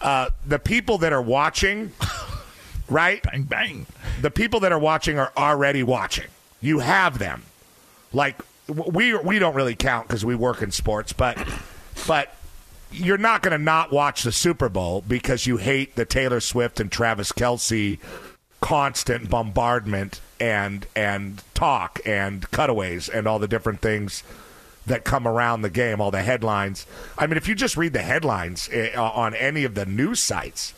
[0.00, 1.92] Uh, the people that are watching,
[2.88, 3.22] right?
[3.22, 3.86] Bang bang.
[4.20, 6.28] the people that are watching are already watching.
[6.60, 7.42] You have them.
[8.12, 11.36] Like we we don't really count because we work in sports, but
[12.06, 12.34] but
[12.92, 16.80] you're not going to not watch the Super Bowl because you hate the Taylor Swift
[16.80, 17.98] and Travis Kelce
[18.60, 24.22] constant bombardment and and talk and cutaways and all the different things
[24.86, 26.86] that come around the game, all the headlines.
[27.18, 30.74] I mean, if you just read the headlines eh, on any of the news sites,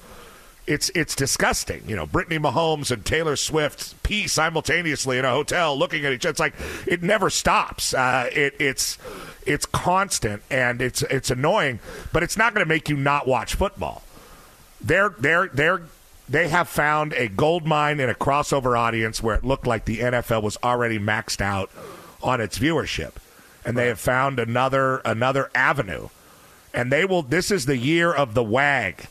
[0.67, 1.83] it's it's disgusting.
[1.87, 6.25] You know, Brittany Mahomes and Taylor Swift pee simultaneously in a hotel, looking at each
[6.25, 6.31] other.
[6.31, 6.55] It's like
[6.87, 7.95] it never stops.
[7.95, 8.99] Uh, it, it's
[9.45, 11.81] it's constant and it's it's annoying,
[12.13, 14.03] but it's not going to make you not watch football.
[14.81, 15.83] They're they're they're
[16.33, 19.99] they have found a gold mine in a crossover audience where it looked like the
[19.99, 21.71] NFL was already maxed out
[22.23, 23.13] on its viewership,
[23.67, 26.09] and they have found another another avenue,
[26.73, 27.23] and they will.
[27.23, 29.07] This is the year of the wag.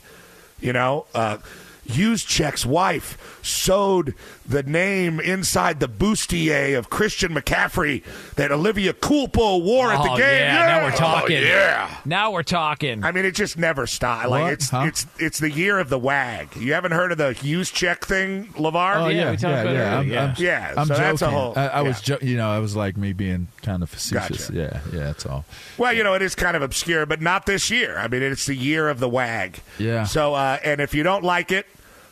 [0.59, 1.37] You know, uh,
[1.87, 4.15] Check's wife sewed
[4.47, 8.03] the name inside the bustier of Christian McCaffrey
[8.35, 10.39] that Olivia Culpo wore at the Oh, game.
[10.41, 11.37] yeah, now we're talking.
[11.37, 11.95] Oh, yeah.
[12.05, 13.03] Now we're talking.
[13.03, 14.29] I mean, it just never stops.
[14.29, 14.83] Like it's Huh?
[14.87, 16.55] it's it's the year of the wag.
[16.55, 18.95] You haven't heard of the Juszczyk thing, Lavar?
[18.97, 19.91] Oh Yeah, yeah, we talked yeah, about yeah.
[19.93, 20.73] I'm, earlier, I'm, yeah.
[20.77, 21.03] I'm so joking.
[21.03, 21.53] that's a whole.
[21.55, 22.17] I, I was, yeah.
[22.17, 24.49] jo- you know, I was like me being kind of facetious.
[24.49, 24.53] Gotcha.
[24.59, 25.45] Yeah, yeah, that's all.
[25.77, 27.97] Well, you know, it is kind of obscure, but not this year.
[27.97, 29.59] I mean, it's the year of the wag.
[29.77, 30.03] Yeah.
[30.05, 31.65] So, uh, and if you don't like it,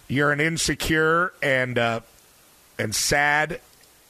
[0.10, 2.00] you're an insecure and uh,
[2.78, 3.62] and sad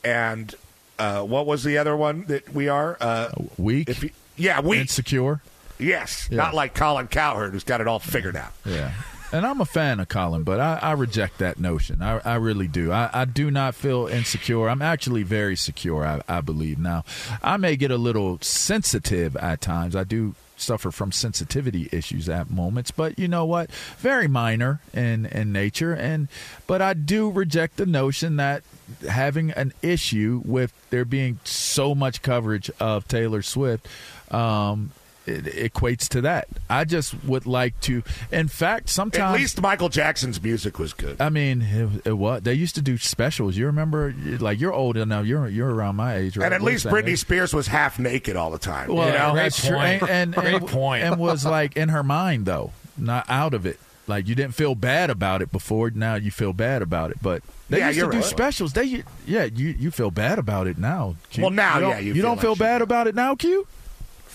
[0.03, 0.55] and
[0.97, 2.97] uh, what was the other one that we are?
[2.99, 4.81] Uh, Weak, if you, yeah, weak.
[4.81, 5.41] insecure.
[5.77, 6.37] yes, Yeah.
[6.37, 8.51] not like Colin Cowherd, who's got it all figured out.
[8.65, 8.91] Yeah.
[9.31, 12.01] And I'm a fan of Colin, but I, I reject that notion.
[12.01, 12.91] I, I really do.
[12.91, 14.67] I, I do not feel insecure.
[14.67, 16.79] I'm actually very secure, I, I believe.
[16.79, 17.03] Now,
[17.43, 19.95] I may get a little sensitive at times.
[19.95, 23.71] I do suffer from sensitivity issues at moments, but you know what?
[23.97, 25.93] Very minor in, in nature.
[25.93, 26.27] And
[26.67, 28.63] but I do reject the notion that
[29.07, 33.87] having an issue with there being so much coverage of Taylor Swift
[34.31, 34.91] um,
[35.29, 36.47] it equates to that.
[36.69, 38.03] I just would like to.
[38.31, 41.21] In fact, sometimes At least Michael Jackson's music was good.
[41.21, 42.41] I mean, it, it was.
[42.41, 43.55] They used to do specials.
[43.57, 45.21] You remember, like you're older now.
[45.21, 46.45] You're you're around my age, right?
[46.45, 47.19] And at least Britney age.
[47.19, 48.93] Spears was half naked all the time.
[48.93, 49.35] Well, you know?
[49.35, 49.77] that's true.
[49.77, 51.03] And, and, Great and- point.
[51.03, 53.79] And was like in her mind though, not out of it.
[54.07, 55.91] Like you didn't feel bad about it before.
[55.91, 57.17] Now you feel bad about it.
[57.21, 58.25] But they Yeah, used you're to do right.
[58.25, 58.73] specials.
[58.73, 61.15] They yeah, you you feel bad about it now.
[61.29, 61.43] Q.
[61.43, 63.35] Well, now, you don't, yeah, you you, feel don't like feel bad about it now,
[63.35, 63.67] Q.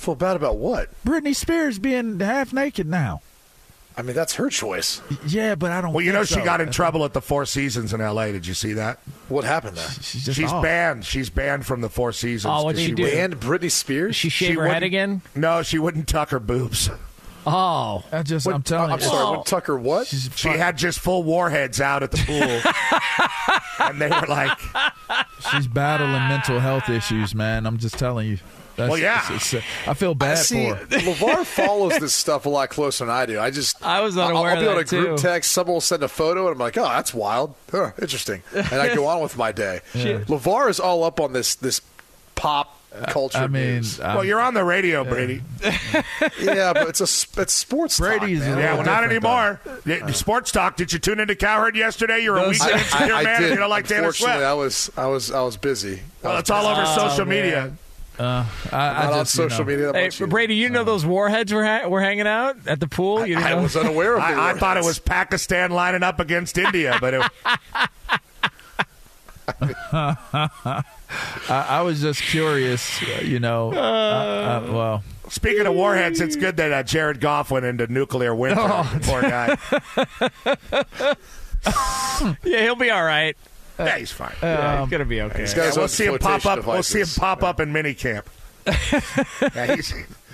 [0.05, 0.91] Feel bad about what?
[1.05, 3.23] Britney Spears being half naked now.
[3.97, 5.01] I mean, that's her choice.
[5.27, 5.93] Yeah, but I don't.
[5.93, 6.45] Well, you think know she so.
[6.45, 8.33] got in trouble at the Four Seasons in L.A.
[8.33, 8.99] Did you see that?
[9.29, 9.89] What happened there?
[10.03, 10.63] She's just She's off.
[10.65, 11.05] banned.
[11.05, 12.51] She's banned from the Four Seasons.
[12.53, 13.05] Oh, what'd 'cause she do?
[13.05, 14.17] wouldn't- Britney Spears?
[14.17, 15.23] She shave her head again?
[15.37, 16.91] No, she wouldn't tuck her boobs.
[17.47, 18.03] Oh.
[18.11, 19.05] I just, What- I'm telling I'm you.
[19.07, 19.25] sorry.
[19.27, 19.31] Oh.
[19.39, 19.79] What Tucker?
[19.79, 20.09] What?
[20.09, 22.73] She's She had just full warheads out at the pool,
[23.87, 24.59] and they were like,
[25.51, 27.67] she's battling mental health issues, man.
[27.67, 28.39] I'm just telling you.
[28.77, 29.25] That's, Well, yeah.
[29.33, 30.85] it's- it's- uh, I feel bad See, for her.
[30.87, 33.39] LaVar follows this stuff a lot closer than I do.
[33.39, 35.23] I just I was I'll, unaware I'll be of on a that, group too.
[35.23, 35.53] text.
[35.53, 37.55] Someone will send a photo, and I'm like, "Oh, that's wild.
[37.71, 39.81] Huh, interesting." And I go on with my day.
[39.95, 41.83] LaVar is all up on this this
[42.35, 42.74] pop
[43.09, 43.39] culture.
[43.39, 44.01] I mean, news.
[44.01, 45.43] I'm- "Well, you're on the radio, Brady."
[46.41, 47.99] yeah, but it's a it's sports.
[47.99, 48.59] Brady's talk, a man.
[48.59, 49.61] Yeah, well, not anymore.
[49.85, 50.77] Yeah, Sports talk.
[50.77, 52.21] Did you tune into Cowherd yesterday?
[52.23, 53.41] You're a Those- weekend I, insecure I, I man.
[53.41, 53.51] did.
[53.51, 54.47] and You don't like Taylor Unfortunately, Swift.
[54.47, 56.01] I was I was I was busy.
[56.23, 57.43] Well, it's all over Oh, social man.
[57.43, 57.73] media.
[58.17, 59.87] Uh, I, I'm not on just, you social know, media.
[59.93, 60.31] That Hey, much.
[60.31, 63.27] Brady, you know those warheads were ha- were hanging out at the pool?
[63.27, 64.21] You didn't I was unaware of.
[64.21, 67.23] the I, I thought it was Pakistan lining up against India, but it,
[69.93, 70.83] I,
[71.49, 73.73] I was just curious, uh, you know.
[73.73, 78.35] uh, uh, well, speaking of warheads, it's good that uh, Jared Goff went into nuclear
[78.35, 78.61] winter.
[78.61, 78.99] Oh.
[79.03, 79.57] Poor guy.
[82.45, 83.37] yeah, he'll be all right.
[83.79, 84.35] yeah, he's fine.
[84.43, 85.47] Yeah, he's gonna be okay.
[85.57, 86.67] Yeah, we'll see him pop flotation up.
[86.67, 88.25] We'll see him pop up in minicamp.
[89.55, 89.93] yeah, he's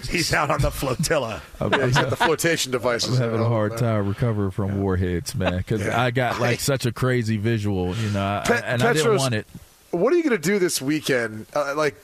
[0.09, 1.43] he's out on the flotilla.
[1.61, 3.19] I'm, Yeah, I'm he's got the flotation devices.
[3.19, 7.37] having a hard time recovering from warheads, man, because I got like such a crazy
[7.37, 9.47] visual, you know, I- Pe- and I didn't want it.
[9.91, 11.47] What are you going to do this weekend?
[11.55, 11.97] Uh, like,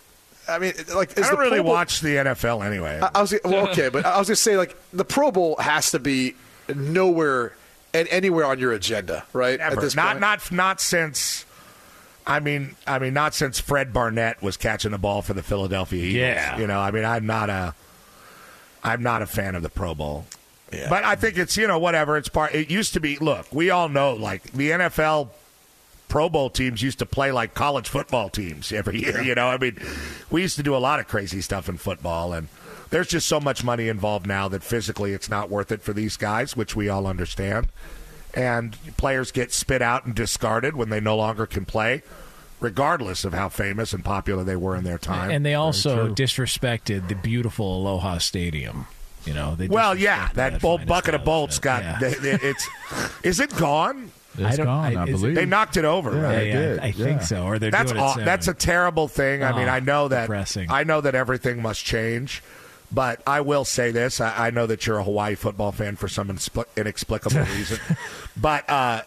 [0.48, 2.98] I mean, like, is I don't the really Bowl- watch the NFL anyway.
[3.00, 5.56] I, I was well, okay, but I was going to say like the Pro Bowl
[5.58, 6.34] has to be
[6.74, 7.52] nowhere
[7.94, 9.58] and anywhere on your agenda, right?
[9.60, 9.76] Ever.
[9.76, 10.20] At this not point?
[10.20, 11.44] not not since.
[12.28, 16.02] I mean, I mean, not since Fred Barnett was catching the ball for the Philadelphia
[16.02, 16.14] Eagles.
[16.14, 16.58] Yeah.
[16.58, 17.72] you know, I mean, I'm not a,
[18.86, 20.26] I'm not a fan of the Pro Bowl.
[20.72, 20.88] Yeah.
[20.88, 22.16] But I think it's you know whatever.
[22.16, 22.54] It's part.
[22.54, 23.18] It used to be.
[23.18, 25.28] Look, we all know like the NFL
[26.08, 29.22] Pro Bowl teams used to play like college football teams every year.
[29.22, 29.78] You know, I mean,
[30.30, 32.48] we used to do a lot of crazy stuff in football, and
[32.90, 36.16] there's just so much money involved now that physically it's not worth it for these
[36.16, 37.68] guys, which we all understand.
[38.34, 42.02] And players get spit out and discarded when they no longer can play,
[42.60, 45.30] regardless of how famous and popular they were in their time.
[45.30, 48.86] And they also disrespected the beautiful Aloha Stadium.
[49.24, 51.82] You know, they well, yeah, disrespected that bolt bucket of bolts got.
[51.82, 51.98] Yeah.
[51.98, 52.68] they- they- it's
[53.24, 54.10] is it gone?
[54.38, 55.34] It's I don't- gone, I, I- is it- believe.
[55.34, 56.12] They knocked it over.
[56.14, 56.32] Yeah, right?
[56.32, 57.26] Yeah, they yeah, did, I think yeah.
[57.26, 57.44] so.
[57.44, 59.42] Or they're that's doing it aw- that's a terrible thing.
[59.42, 60.70] I mean, Oh, I know that depressing.
[60.70, 62.42] I know that everything must change,
[62.92, 66.06] but I will say this: I, I know that you're a Hawaii football fan for
[66.06, 67.78] some inspl- inexplicable reason,
[68.36, 69.02] but uh,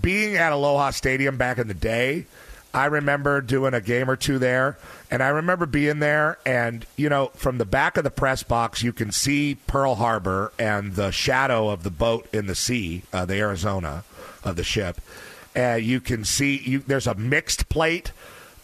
[0.00, 2.26] being at Aloha Stadium back in the day.
[2.72, 4.76] I remember doing a game or two there,
[5.08, 8.82] and I remember being there, and you know, from the back of the press box,
[8.82, 13.24] you can see Pearl Harbor and the shadow of the boat in the sea, uh,
[13.24, 14.02] the Arizona
[14.42, 15.00] of the ship.
[15.56, 18.10] Uh, you can see you, there's a mixed plate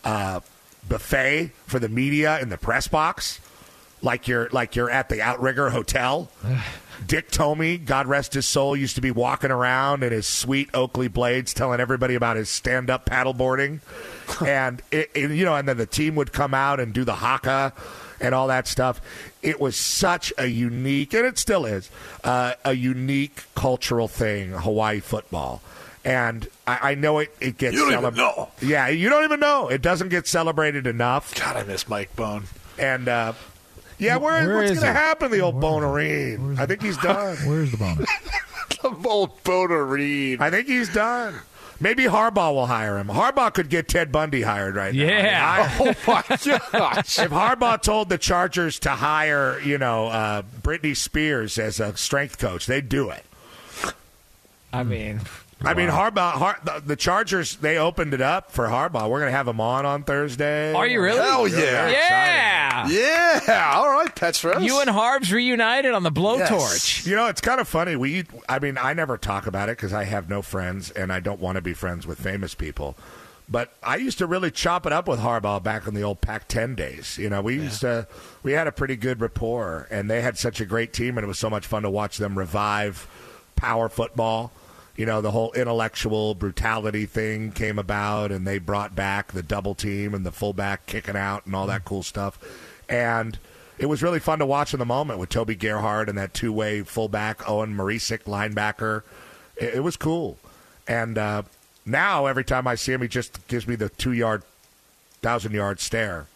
[0.03, 0.40] uh,
[0.88, 3.38] buffet for the media in the press box,
[4.03, 6.31] like you're like you're at the Outrigger Hotel.
[7.07, 11.09] Dick Tomey, God rest his soul, used to be walking around in his sweet Oakley
[11.09, 13.81] blades, telling everybody about his stand-up paddleboarding,
[14.47, 17.15] and it, it- you know, and then the team would come out and do the
[17.15, 17.73] haka
[18.21, 19.01] and all that stuff.
[19.41, 21.91] It was such a unique, and it still is,
[22.23, 25.63] uh, a unique cultural thing, Hawaii football.
[26.05, 28.51] And I, I know it, it gets You don't even know.
[28.61, 29.69] Yeah, you don't even know.
[29.69, 31.35] It doesn't get celebrated enough.
[31.35, 32.45] God, I miss Mike Bone.
[32.79, 33.33] And uh,
[34.01, 36.59] yeah, where, Where what's going to happen to the old Bonarine?
[36.59, 37.37] I think he's done.
[37.47, 38.09] Where's the bonus?
[39.05, 40.41] Old Boner Reed.
[40.41, 41.35] I think he's done.
[41.81, 43.09] Maybe Harbaugh will hire him.
[43.09, 45.05] Harbaugh could get Ted Bundy hired right now.
[45.05, 45.69] Yeah.
[45.79, 46.23] I mean, Oh my
[46.73, 47.19] gosh.
[47.19, 52.39] If Harbaugh told the Chargers to hire, you know, uh, Britney Spears as a strength
[52.39, 53.25] coach, they'd do it.
[54.73, 55.21] I mean,
[55.62, 59.11] I mean, Harbaugh, Har- the, the Chargers, they opened it up for Harbaugh.
[59.11, 60.73] We're going to have him on on Thursday.
[60.73, 61.20] are you really?
[61.20, 61.88] Hell yeah.
[61.90, 63.40] Yeah.
[63.46, 63.73] Yeah.
[63.75, 64.62] All right, Petros.
[64.62, 67.07] You and Harbs reunited on the blowtorch.
[67.07, 67.95] You know, it's kind of funny.
[67.95, 71.20] We, I mean, I never talk about it because I have no friends and I
[71.20, 72.97] don't want to be friends with famous people.
[73.49, 76.76] But I used to really chop it up with Harbaugh back in the old Pac-10
[76.76, 77.18] days.
[77.18, 78.07] You know, we used to
[78.45, 81.28] we had a pretty good rapport, and they had such a great team, and it
[81.28, 83.09] was so much fun to watch them revive
[83.57, 84.53] power football.
[85.01, 89.74] You know, the whole intellectual brutality thing came about, and they brought back the double
[89.74, 92.38] team and the fullback kicking out and all that cool stuff.
[92.86, 93.38] And
[93.78, 96.82] it was really fun to watch in the moment with Toby Gerhart and that two-way
[96.82, 99.03] fullback Owen Marecic linebacker.
[99.57, 100.36] It, it was cool.
[100.86, 101.44] And uh,
[101.86, 104.42] now every time I see him, he just gives me the two-yard,
[105.22, 106.26] thousand-yard stare.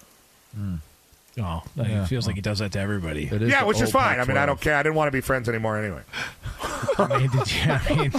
[1.38, 3.24] Oh, it feels like he does that to everybody.
[3.30, 4.20] Yeah, which is fine.
[4.20, 4.76] I mean, I don't care.
[4.76, 6.00] I didn't want to be friends anymore anyway.
[6.99, 8.12] I mean, did you, I mean,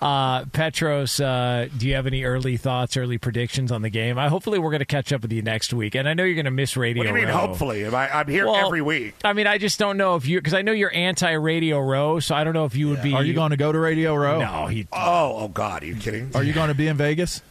[0.00, 4.18] uh, Petros, uh, do you have any early thoughts, early predictions on the game?
[4.18, 5.94] I, hopefully, we're going to catch up with you next week.
[5.94, 7.46] And I know you're going to miss Radio What do you mean, Row.
[7.46, 7.84] hopefully?
[7.84, 9.14] Am I, I'm here Well, every week.
[9.24, 12.20] I mean, I just don't know if you because I know you're anti Radio Row,
[12.20, 13.14] so I don't know if you would be.
[13.14, 14.40] Are you going to go to Radio Row?
[14.40, 14.86] No, he.
[14.92, 16.30] Oh, oh God, are you kidding?
[16.34, 17.42] Are you going to be in Vegas?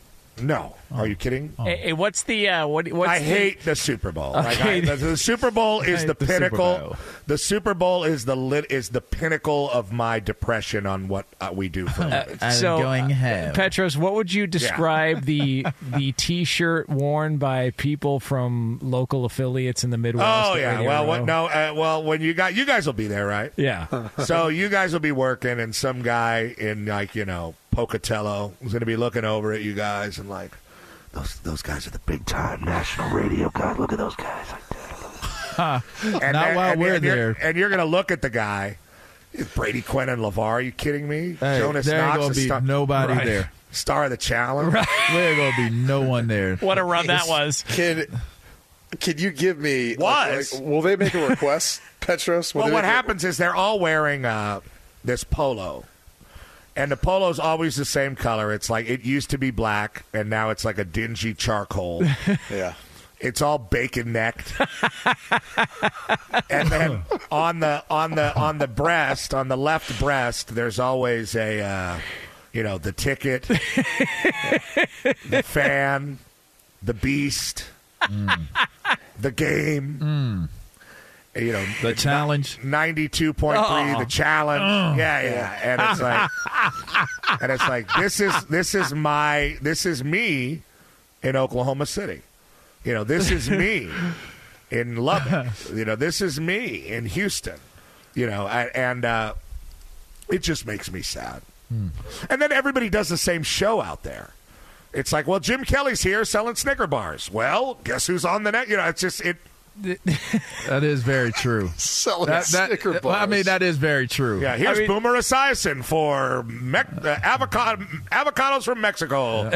[0.41, 0.75] No.
[0.91, 1.53] Are you kidding?
[1.57, 2.91] Hey, hey, what's the uh, what?
[2.91, 4.33] What's I the- hate the Super Bowl.
[4.33, 6.57] Like, I- the, the Super Bowl is the the pinnacle.
[6.57, 6.95] Bowl.
[7.25, 11.51] The Super Bowl is the lit is the pinnacle of my depression on what uh,
[11.53, 12.37] we do for a living.
[12.41, 13.53] I'm so, going uh, home.
[13.53, 19.89] Petros, what would you describe the the T-shirt worn by people from local affiliates in
[19.89, 20.51] the Midwest?
[20.51, 20.81] Oh yeah.
[20.81, 21.45] Well, what, no.
[21.45, 23.51] Uh, well, when you got you guys will be there, right?
[23.55, 24.09] Yeah.
[24.25, 28.71] so you guys will be working, and some guy in like you know Pocatello is
[28.71, 30.51] going to be looking over at you guys and like
[31.11, 33.77] those those guys are the big time national radio guys.
[33.77, 34.47] Look at those guys.
[35.57, 37.37] Not And while and we're and you're- there.
[37.41, 38.77] And you're going to look at the guy.
[39.55, 41.33] Brady Quinn and LaVar, are you kidding me?
[41.39, 43.25] Hey, Jonas there ain't Knox, gonna be star, nobody Right.
[43.25, 43.51] there.
[43.71, 44.73] Star of the challenge.
[45.11, 46.55] There's going to be no one there.
[46.61, 47.63] What a run that was!
[47.69, 48.05] Can
[48.99, 49.95] can you give me?
[49.97, 50.53] Was.
[50.53, 52.53] like- like, will they make a request, Petros?
[52.53, 54.59] Will Well, what make a- happens is they're all wearing uh,
[55.03, 55.85] this polo,
[56.75, 58.51] and the polo's always the same color.
[58.53, 62.03] It's like it used to be black, and now it's like a dingy charcoal.
[62.49, 62.73] Yeah.
[63.19, 64.53] It's all bacon necked,
[66.49, 71.33] and then on the on the on the breast, on the left breast, there's always
[71.33, 71.99] a, uh,
[72.51, 76.19] you know, the ticket, the fan,
[76.81, 77.63] the beast,
[79.21, 80.49] the game.
[81.35, 82.59] You know, The challenge.
[82.63, 84.97] ninety-two point three, the challenge.
[84.99, 86.29] Yeah, yeah, and it's like,
[87.41, 90.61] and it's like this is this is my this is me
[91.23, 92.21] in Oklahoma City.
[92.83, 93.89] You know, this is me
[94.71, 95.47] in Lubbock.
[95.73, 97.59] You know, this is me in Houston.
[98.13, 99.33] You know, and uh,
[100.29, 101.41] it just makes me sad.
[102.29, 104.29] And then everybody does the same show out there.
[104.93, 107.31] It's like, well, Jim Kelly's here selling Snicker bars.
[107.31, 108.67] Well, guess who's on the net?
[108.67, 109.37] You know, it's just it.
[109.81, 111.69] That is very true.
[111.77, 114.41] Selling That, that, Snicker well, I mean, that is very true.
[114.41, 119.49] Yeah, here's Boomer Esiason for Mec- uh, avocado avocados from Mexico,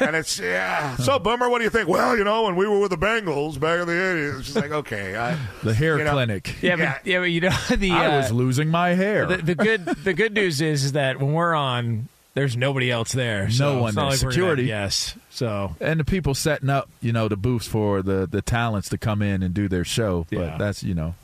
[0.00, 0.96] and it's yeah.
[0.96, 1.88] So Boomer, what do you think?
[1.88, 4.70] Well, you know, when we were with the Bengals back in the '80s, it's like
[4.70, 6.54] okay, I, The hair You know, clinic.
[6.62, 6.92] Yeah, Yeah.
[6.94, 9.26] but yeah, but you know the I uh, was losing my hair.
[9.26, 12.08] the, the good the good news is, is that when we're on,
[12.38, 13.50] there's nobody else there.
[13.50, 14.04] So No one there.
[14.04, 14.62] like we're gonna- Security.
[14.64, 15.14] yes.
[15.30, 18.98] So and the people setting up, you know, the booths for the, the talents to
[18.98, 20.26] come in and do their show.
[20.30, 20.56] But Yeah.
[20.56, 21.14] that's, you know,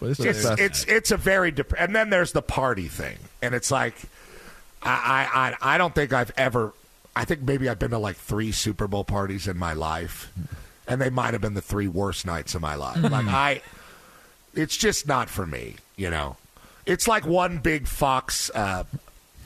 [0.00, 3.18] but it's, it's just it's it's a very dep- and then there's the party thing,
[3.40, 3.94] and it's like
[4.82, 6.72] I I I I don't think I've ever.
[7.14, 10.32] I think maybe I've been to like three Super Bowl parties in my life,
[10.88, 13.00] and they might have been the three worst nights of my life.
[13.02, 13.62] like I,
[14.54, 15.76] it's just not for me.
[15.96, 16.36] You know,
[16.84, 18.82] it's like one big Fox uh,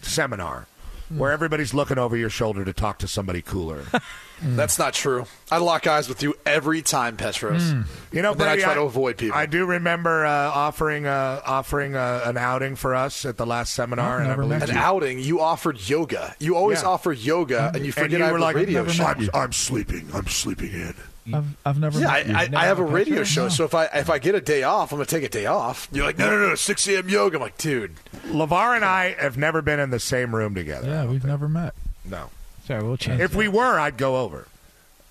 [0.00, 0.66] seminar
[1.08, 3.84] where everybody's looking over your shoulder to talk to somebody cooler.
[4.42, 5.24] That's not true.
[5.50, 7.70] I lock eyes with you every time, Petros.
[8.12, 9.36] You know, And then I Brady, try to avoid people.
[9.38, 13.72] I do remember uh, offering uh, offering uh, an outing for us at the last
[13.72, 16.34] seminar, and I believe An you- outing, you offered yoga.
[16.38, 16.88] You always Yeah.
[16.88, 19.04] offer yoga, and you forget you I were have like, a radio "Never show.
[19.04, 20.08] met you." I'm sleeping.
[20.12, 20.94] I'm sleeping in.
[21.32, 21.98] I've, I've never.
[22.00, 22.34] Yeah, I, met you.
[22.34, 23.24] I, Never I have a radio you?
[23.24, 23.48] show, No.
[23.48, 25.88] so if I if I get a day off, I'm gonna take a day off.
[25.92, 27.08] You're like, no, no, no, 6 a.m.
[27.08, 27.36] yoga.
[27.36, 27.94] I'm like, dude,
[28.28, 30.86] LaVar and I have never been in the same room together.
[30.88, 31.74] Yeah, we've never met.
[32.04, 32.30] No.
[32.66, 33.20] sorry, we'll change.
[33.20, 34.46] If we were, I'd go over.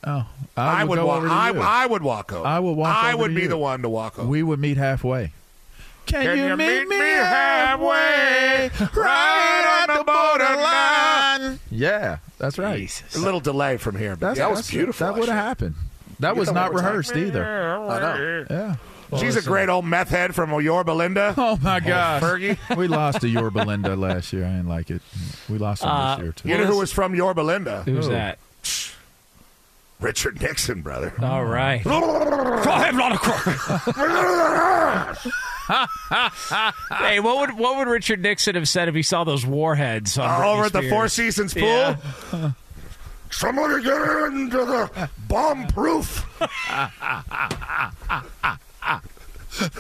[0.08, 1.18] Oh, I, I, would go walk.
[1.18, 1.60] over to I, you.
[1.60, 2.46] I would walk over.
[2.46, 3.48] I would walk I over would to be you.
[3.48, 4.28] the one to walk over.
[4.30, 5.34] We would meet halfway.
[6.06, 11.60] Can, Can you meet me halfway, right on the borderline?
[11.72, 13.04] Yeah, that's right.
[13.16, 14.48] A little delay from here, but That's, yeah.
[14.50, 15.76] was beautiful, That would have happened.
[16.20, 16.90] That was not one more time.
[16.92, 17.46] rehearsed either.
[17.46, 18.46] I know.
[18.50, 18.76] Yeah.
[19.20, 21.34] She's a great old meth head from Yorba Linda.
[21.38, 22.58] Oh my gosh, Fergie.
[22.78, 24.44] we lost to Yorba Linda last year.
[24.46, 25.02] I didn't like it.
[25.48, 26.50] We lost them Uh, this year too.
[26.50, 27.84] You know who was from Yorba Linda?
[27.84, 28.40] Who's that?
[30.02, 31.14] Richard Nixon, brother.
[31.22, 31.82] All right.
[36.92, 40.30] hey, what would what would Richard Nixon have said if he saw those warheads on
[40.30, 41.64] Uh, Britney over at the Four Seasons pool.
[41.64, 42.52] Yeah.
[43.36, 46.26] Somebody get into the bomb proof.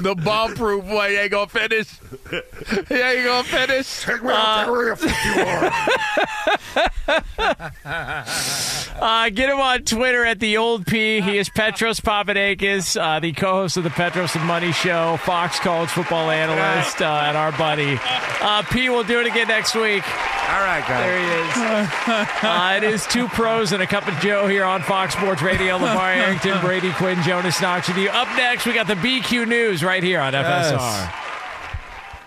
[0.01, 1.97] the bomb proof way ain't gonna finish.
[2.89, 4.03] He ain't gonna finish.
[4.03, 4.97] Take me out there where
[5.35, 5.41] you
[7.85, 8.65] are.
[9.05, 11.21] Uh, get him on Twitter at the old P.
[11.21, 15.91] He is Petros Papadakis, uh, the co-host of the Petros and Money Show, Fox College
[15.91, 17.99] football analyst, uh, and our buddy.
[18.41, 20.01] Uh, P will do it again next week.
[20.49, 21.03] All right, guys.
[21.03, 22.25] There he is.
[22.45, 25.77] Uh, it is two pros and a cup of Joe here on Fox Sports Radio.
[25.77, 28.09] LaVar Arrington, Brady Quinn, Jonas Knox with you.
[28.09, 31.24] Up next, we got the BQ News right here on FSR.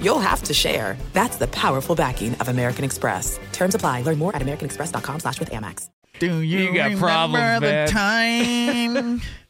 [0.00, 0.96] you'll have to share.
[1.12, 3.38] That's the powerful backing of American Express.
[3.52, 4.02] Terms apply.
[4.02, 5.88] Learn more at americanexpress.com slash with Amex.
[6.20, 7.88] Do you, You got remember problems, the man.
[7.88, 9.20] time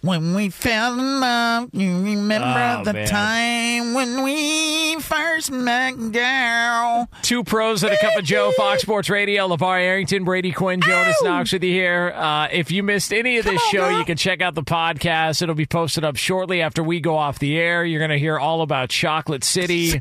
[0.00, 1.70] when we fell in love?
[1.72, 3.06] You remember Oh, the man.
[3.08, 7.08] time when we first met, girl?
[7.22, 11.16] Two pros and a cup of Joe, Fox Sports Radio, LaVar Arrington, Brady Quinn, Jonas
[11.22, 12.12] Knox with you here.
[12.14, 15.42] Uh, if you missed any of this show, you can check out the podcast.
[15.42, 17.84] It'll be posted up shortly after we go off the air.
[17.84, 20.00] You're going to hear all about Chocolate City.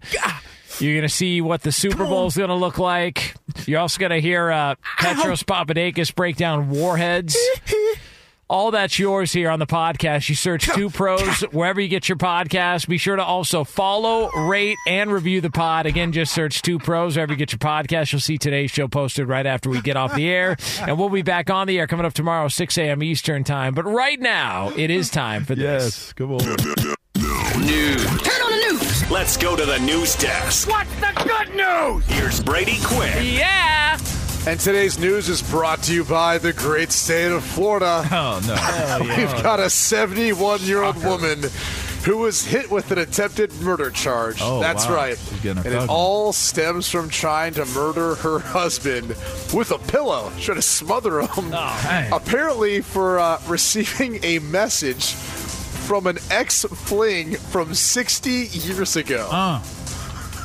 [0.80, 3.36] You're going to see what the Super Bowl is going to look like.
[3.66, 7.36] You're also going to hear uh, Petros Papadakis break down Warheads.
[8.48, 10.30] All that's yours here on the podcast.
[10.30, 12.88] You search Two Pros wherever you get your podcast.
[12.88, 15.88] Be sure to also follow, rate, and review the pod.
[15.88, 18.12] Again, just search Two Pros wherever you get your podcast.
[18.12, 20.56] You'll see today's show posted right after we get off the air.
[20.86, 23.02] And we'll be back on the air coming up tomorrow, 6 a.m.
[23.02, 23.74] Eastern Time.
[23.74, 25.64] But right now, it is time for this.
[25.84, 26.38] Yes, come on.
[27.66, 28.06] News.
[28.22, 29.10] Turn on the news.
[29.10, 30.70] Let's go to the news desk.
[30.70, 32.06] What's the good news?
[32.08, 33.26] Here's Brady Quinn.
[33.26, 33.98] Yeah.
[34.48, 38.08] And today's news is brought to you by the great state of Florida.
[38.12, 39.16] Oh no!
[39.18, 41.42] We've got a 71 year old woman
[42.04, 44.38] who was hit with an attempted murder charge.
[44.42, 44.94] Oh, That's wow.
[44.94, 45.18] right.
[45.18, 49.08] She's getting a and it all stems from trying to murder her husband
[49.52, 51.50] with a pillow, trying to smother him.
[51.50, 52.14] dang.
[52.14, 55.14] Apparently, for uh, receiving a message
[55.88, 59.28] from an ex fling from 60 years ago.
[59.32, 59.60] Uh,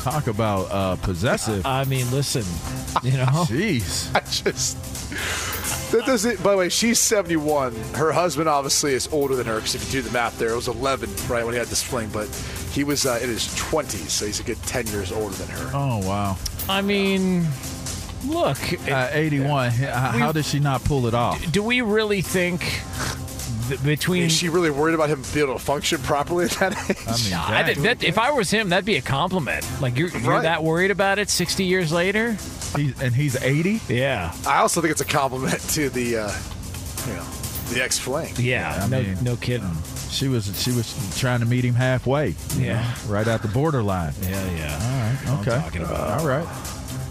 [0.03, 1.65] talk about uh, possessive.
[1.67, 2.43] I mean, listen,
[3.03, 3.25] you know.
[3.49, 4.15] Jeez.
[4.15, 4.77] I just.
[5.93, 6.43] That doesn't.
[6.43, 7.75] By the way, she's 71.
[7.95, 10.57] Her husband obviously is older than her because if you do the math, there it
[10.57, 12.29] was 11 right when he had this fling, but
[12.73, 15.71] he was uh, in his 20s, so he's a good 10 years older than her.
[15.75, 16.37] Oh wow.
[16.69, 17.45] I mean,
[18.25, 19.73] look, Uh, 81.
[19.73, 21.51] H- How did she not pull it off?
[21.51, 22.83] do we really think th-
[23.85, 26.97] between Is she really worried about him being able to function properly at that age?
[27.07, 29.67] I mean, I that, if I was him, that'd be a compliment.
[29.81, 30.43] Like you're, you're Right.
[30.43, 32.37] that worried about it 60 years later?
[32.77, 33.81] He's, and he's 80.
[33.89, 36.33] Yeah, I also think it's a compliment to the, uh,
[37.09, 37.25] you know,
[37.73, 38.33] the ex fling.
[38.37, 39.71] yeah, I no, mean- no kidding.
[40.11, 42.35] She was she was trying to meet him halfway.
[42.57, 42.83] Yeah.
[42.83, 44.13] know, right at the borderline.
[44.23, 44.75] Yeah, yeah.
[45.29, 45.41] All right.
[45.43, 45.55] Okay.
[45.57, 46.21] I'm talking about.
[46.21, 46.47] All right.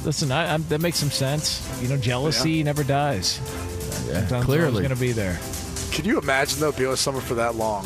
[0.03, 1.65] Listen, I, I'm, that makes some sense.
[1.81, 3.39] You know, jealousy never dies.
[4.07, 4.81] Yeah, Sometimes clearly.
[4.83, 5.39] going to be there.
[5.91, 7.85] Can you imagine, though, being with someone for that long?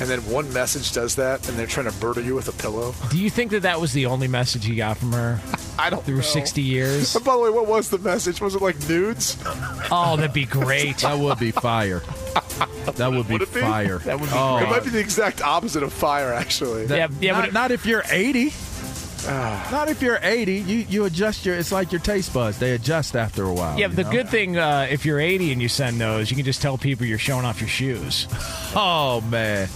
[0.00, 2.94] And then one message does that, and they're trying to murder you with a pillow.
[3.10, 5.40] Do you think that that was the only message he got from her
[5.78, 6.22] I don't through know.
[6.22, 7.16] 60 years?
[7.16, 8.40] And by the way, what was the message?
[8.40, 9.36] Was it like nudes?
[9.90, 10.98] Oh, that'd be great.
[10.98, 12.02] That would be fire.
[12.94, 13.60] That would be Would it be?
[13.60, 13.98] fire.
[13.98, 16.86] That would be oh, It might be the exact opposite of fire, actually.
[16.86, 18.02] yeah, yeah, not, but not if you're
[19.28, 19.72] 80.
[19.72, 20.56] not if you're 80.
[20.56, 21.56] You you adjust your.
[21.56, 22.58] It's like your taste buds.
[22.58, 23.78] They adjust after a while.
[23.78, 23.88] yeah.
[23.88, 24.10] The know?
[24.10, 27.06] good thing, uh, if you're 80 and you send those, you can just tell people
[27.06, 28.26] you're showing off your shoes.
[28.74, 29.68] Oh man.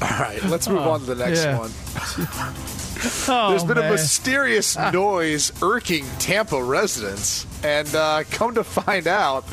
[0.00, 1.58] All right, let's move on to the next yeah.
[1.58, 1.70] one.
[3.28, 9.44] Oh, There's been a mysterious noise irking Tampa residents, and uh, come to find out,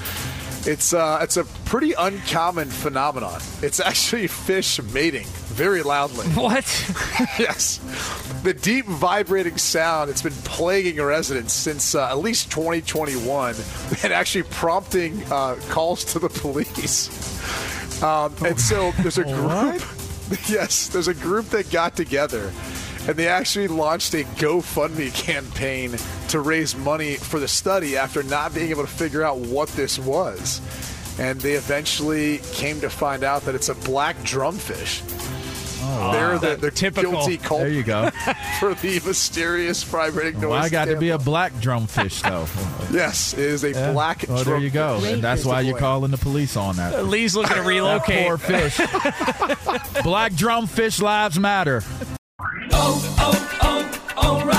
[0.67, 3.41] it's uh, it's a pretty uncommon phenomenon.
[3.63, 5.25] It's actually fish mating
[5.59, 6.25] very loudly.
[6.39, 6.63] What?
[7.37, 7.79] yes,
[8.43, 10.09] the deep vibrating sound.
[10.09, 13.55] It's been plaguing residents since uh, at least 2021,
[14.03, 17.09] and actually prompting uh, calls to the police.
[18.01, 19.83] Um, and so there's a group.
[20.47, 22.53] Yes, there's a group that got together
[23.07, 25.95] and they actually launched a GoFundMe campaign
[26.29, 29.97] to raise money for the study after not being able to figure out what this
[29.97, 30.61] was.
[31.19, 35.01] And they eventually came to find out that it's a black drumfish.
[35.81, 37.11] Oh, They're the, the Typical.
[37.11, 38.09] guilty There you go.
[38.59, 40.49] for the mysterious vibrating noise.
[40.51, 41.25] Well, I got to be a Tampa.
[41.25, 42.47] black drumfish though.
[42.95, 43.91] Yes, it is a Yeah.
[43.91, 44.99] black Well, there you go.
[44.99, 45.13] drumfish.
[45.13, 47.05] And that's why you're calling the police on that.
[47.05, 48.25] Lee's looking to relocate.
[48.25, 48.77] poor fish.
[50.03, 51.83] black drumfish lives matter.
[52.71, 54.58] Oh, oh, oh, O'Reilly.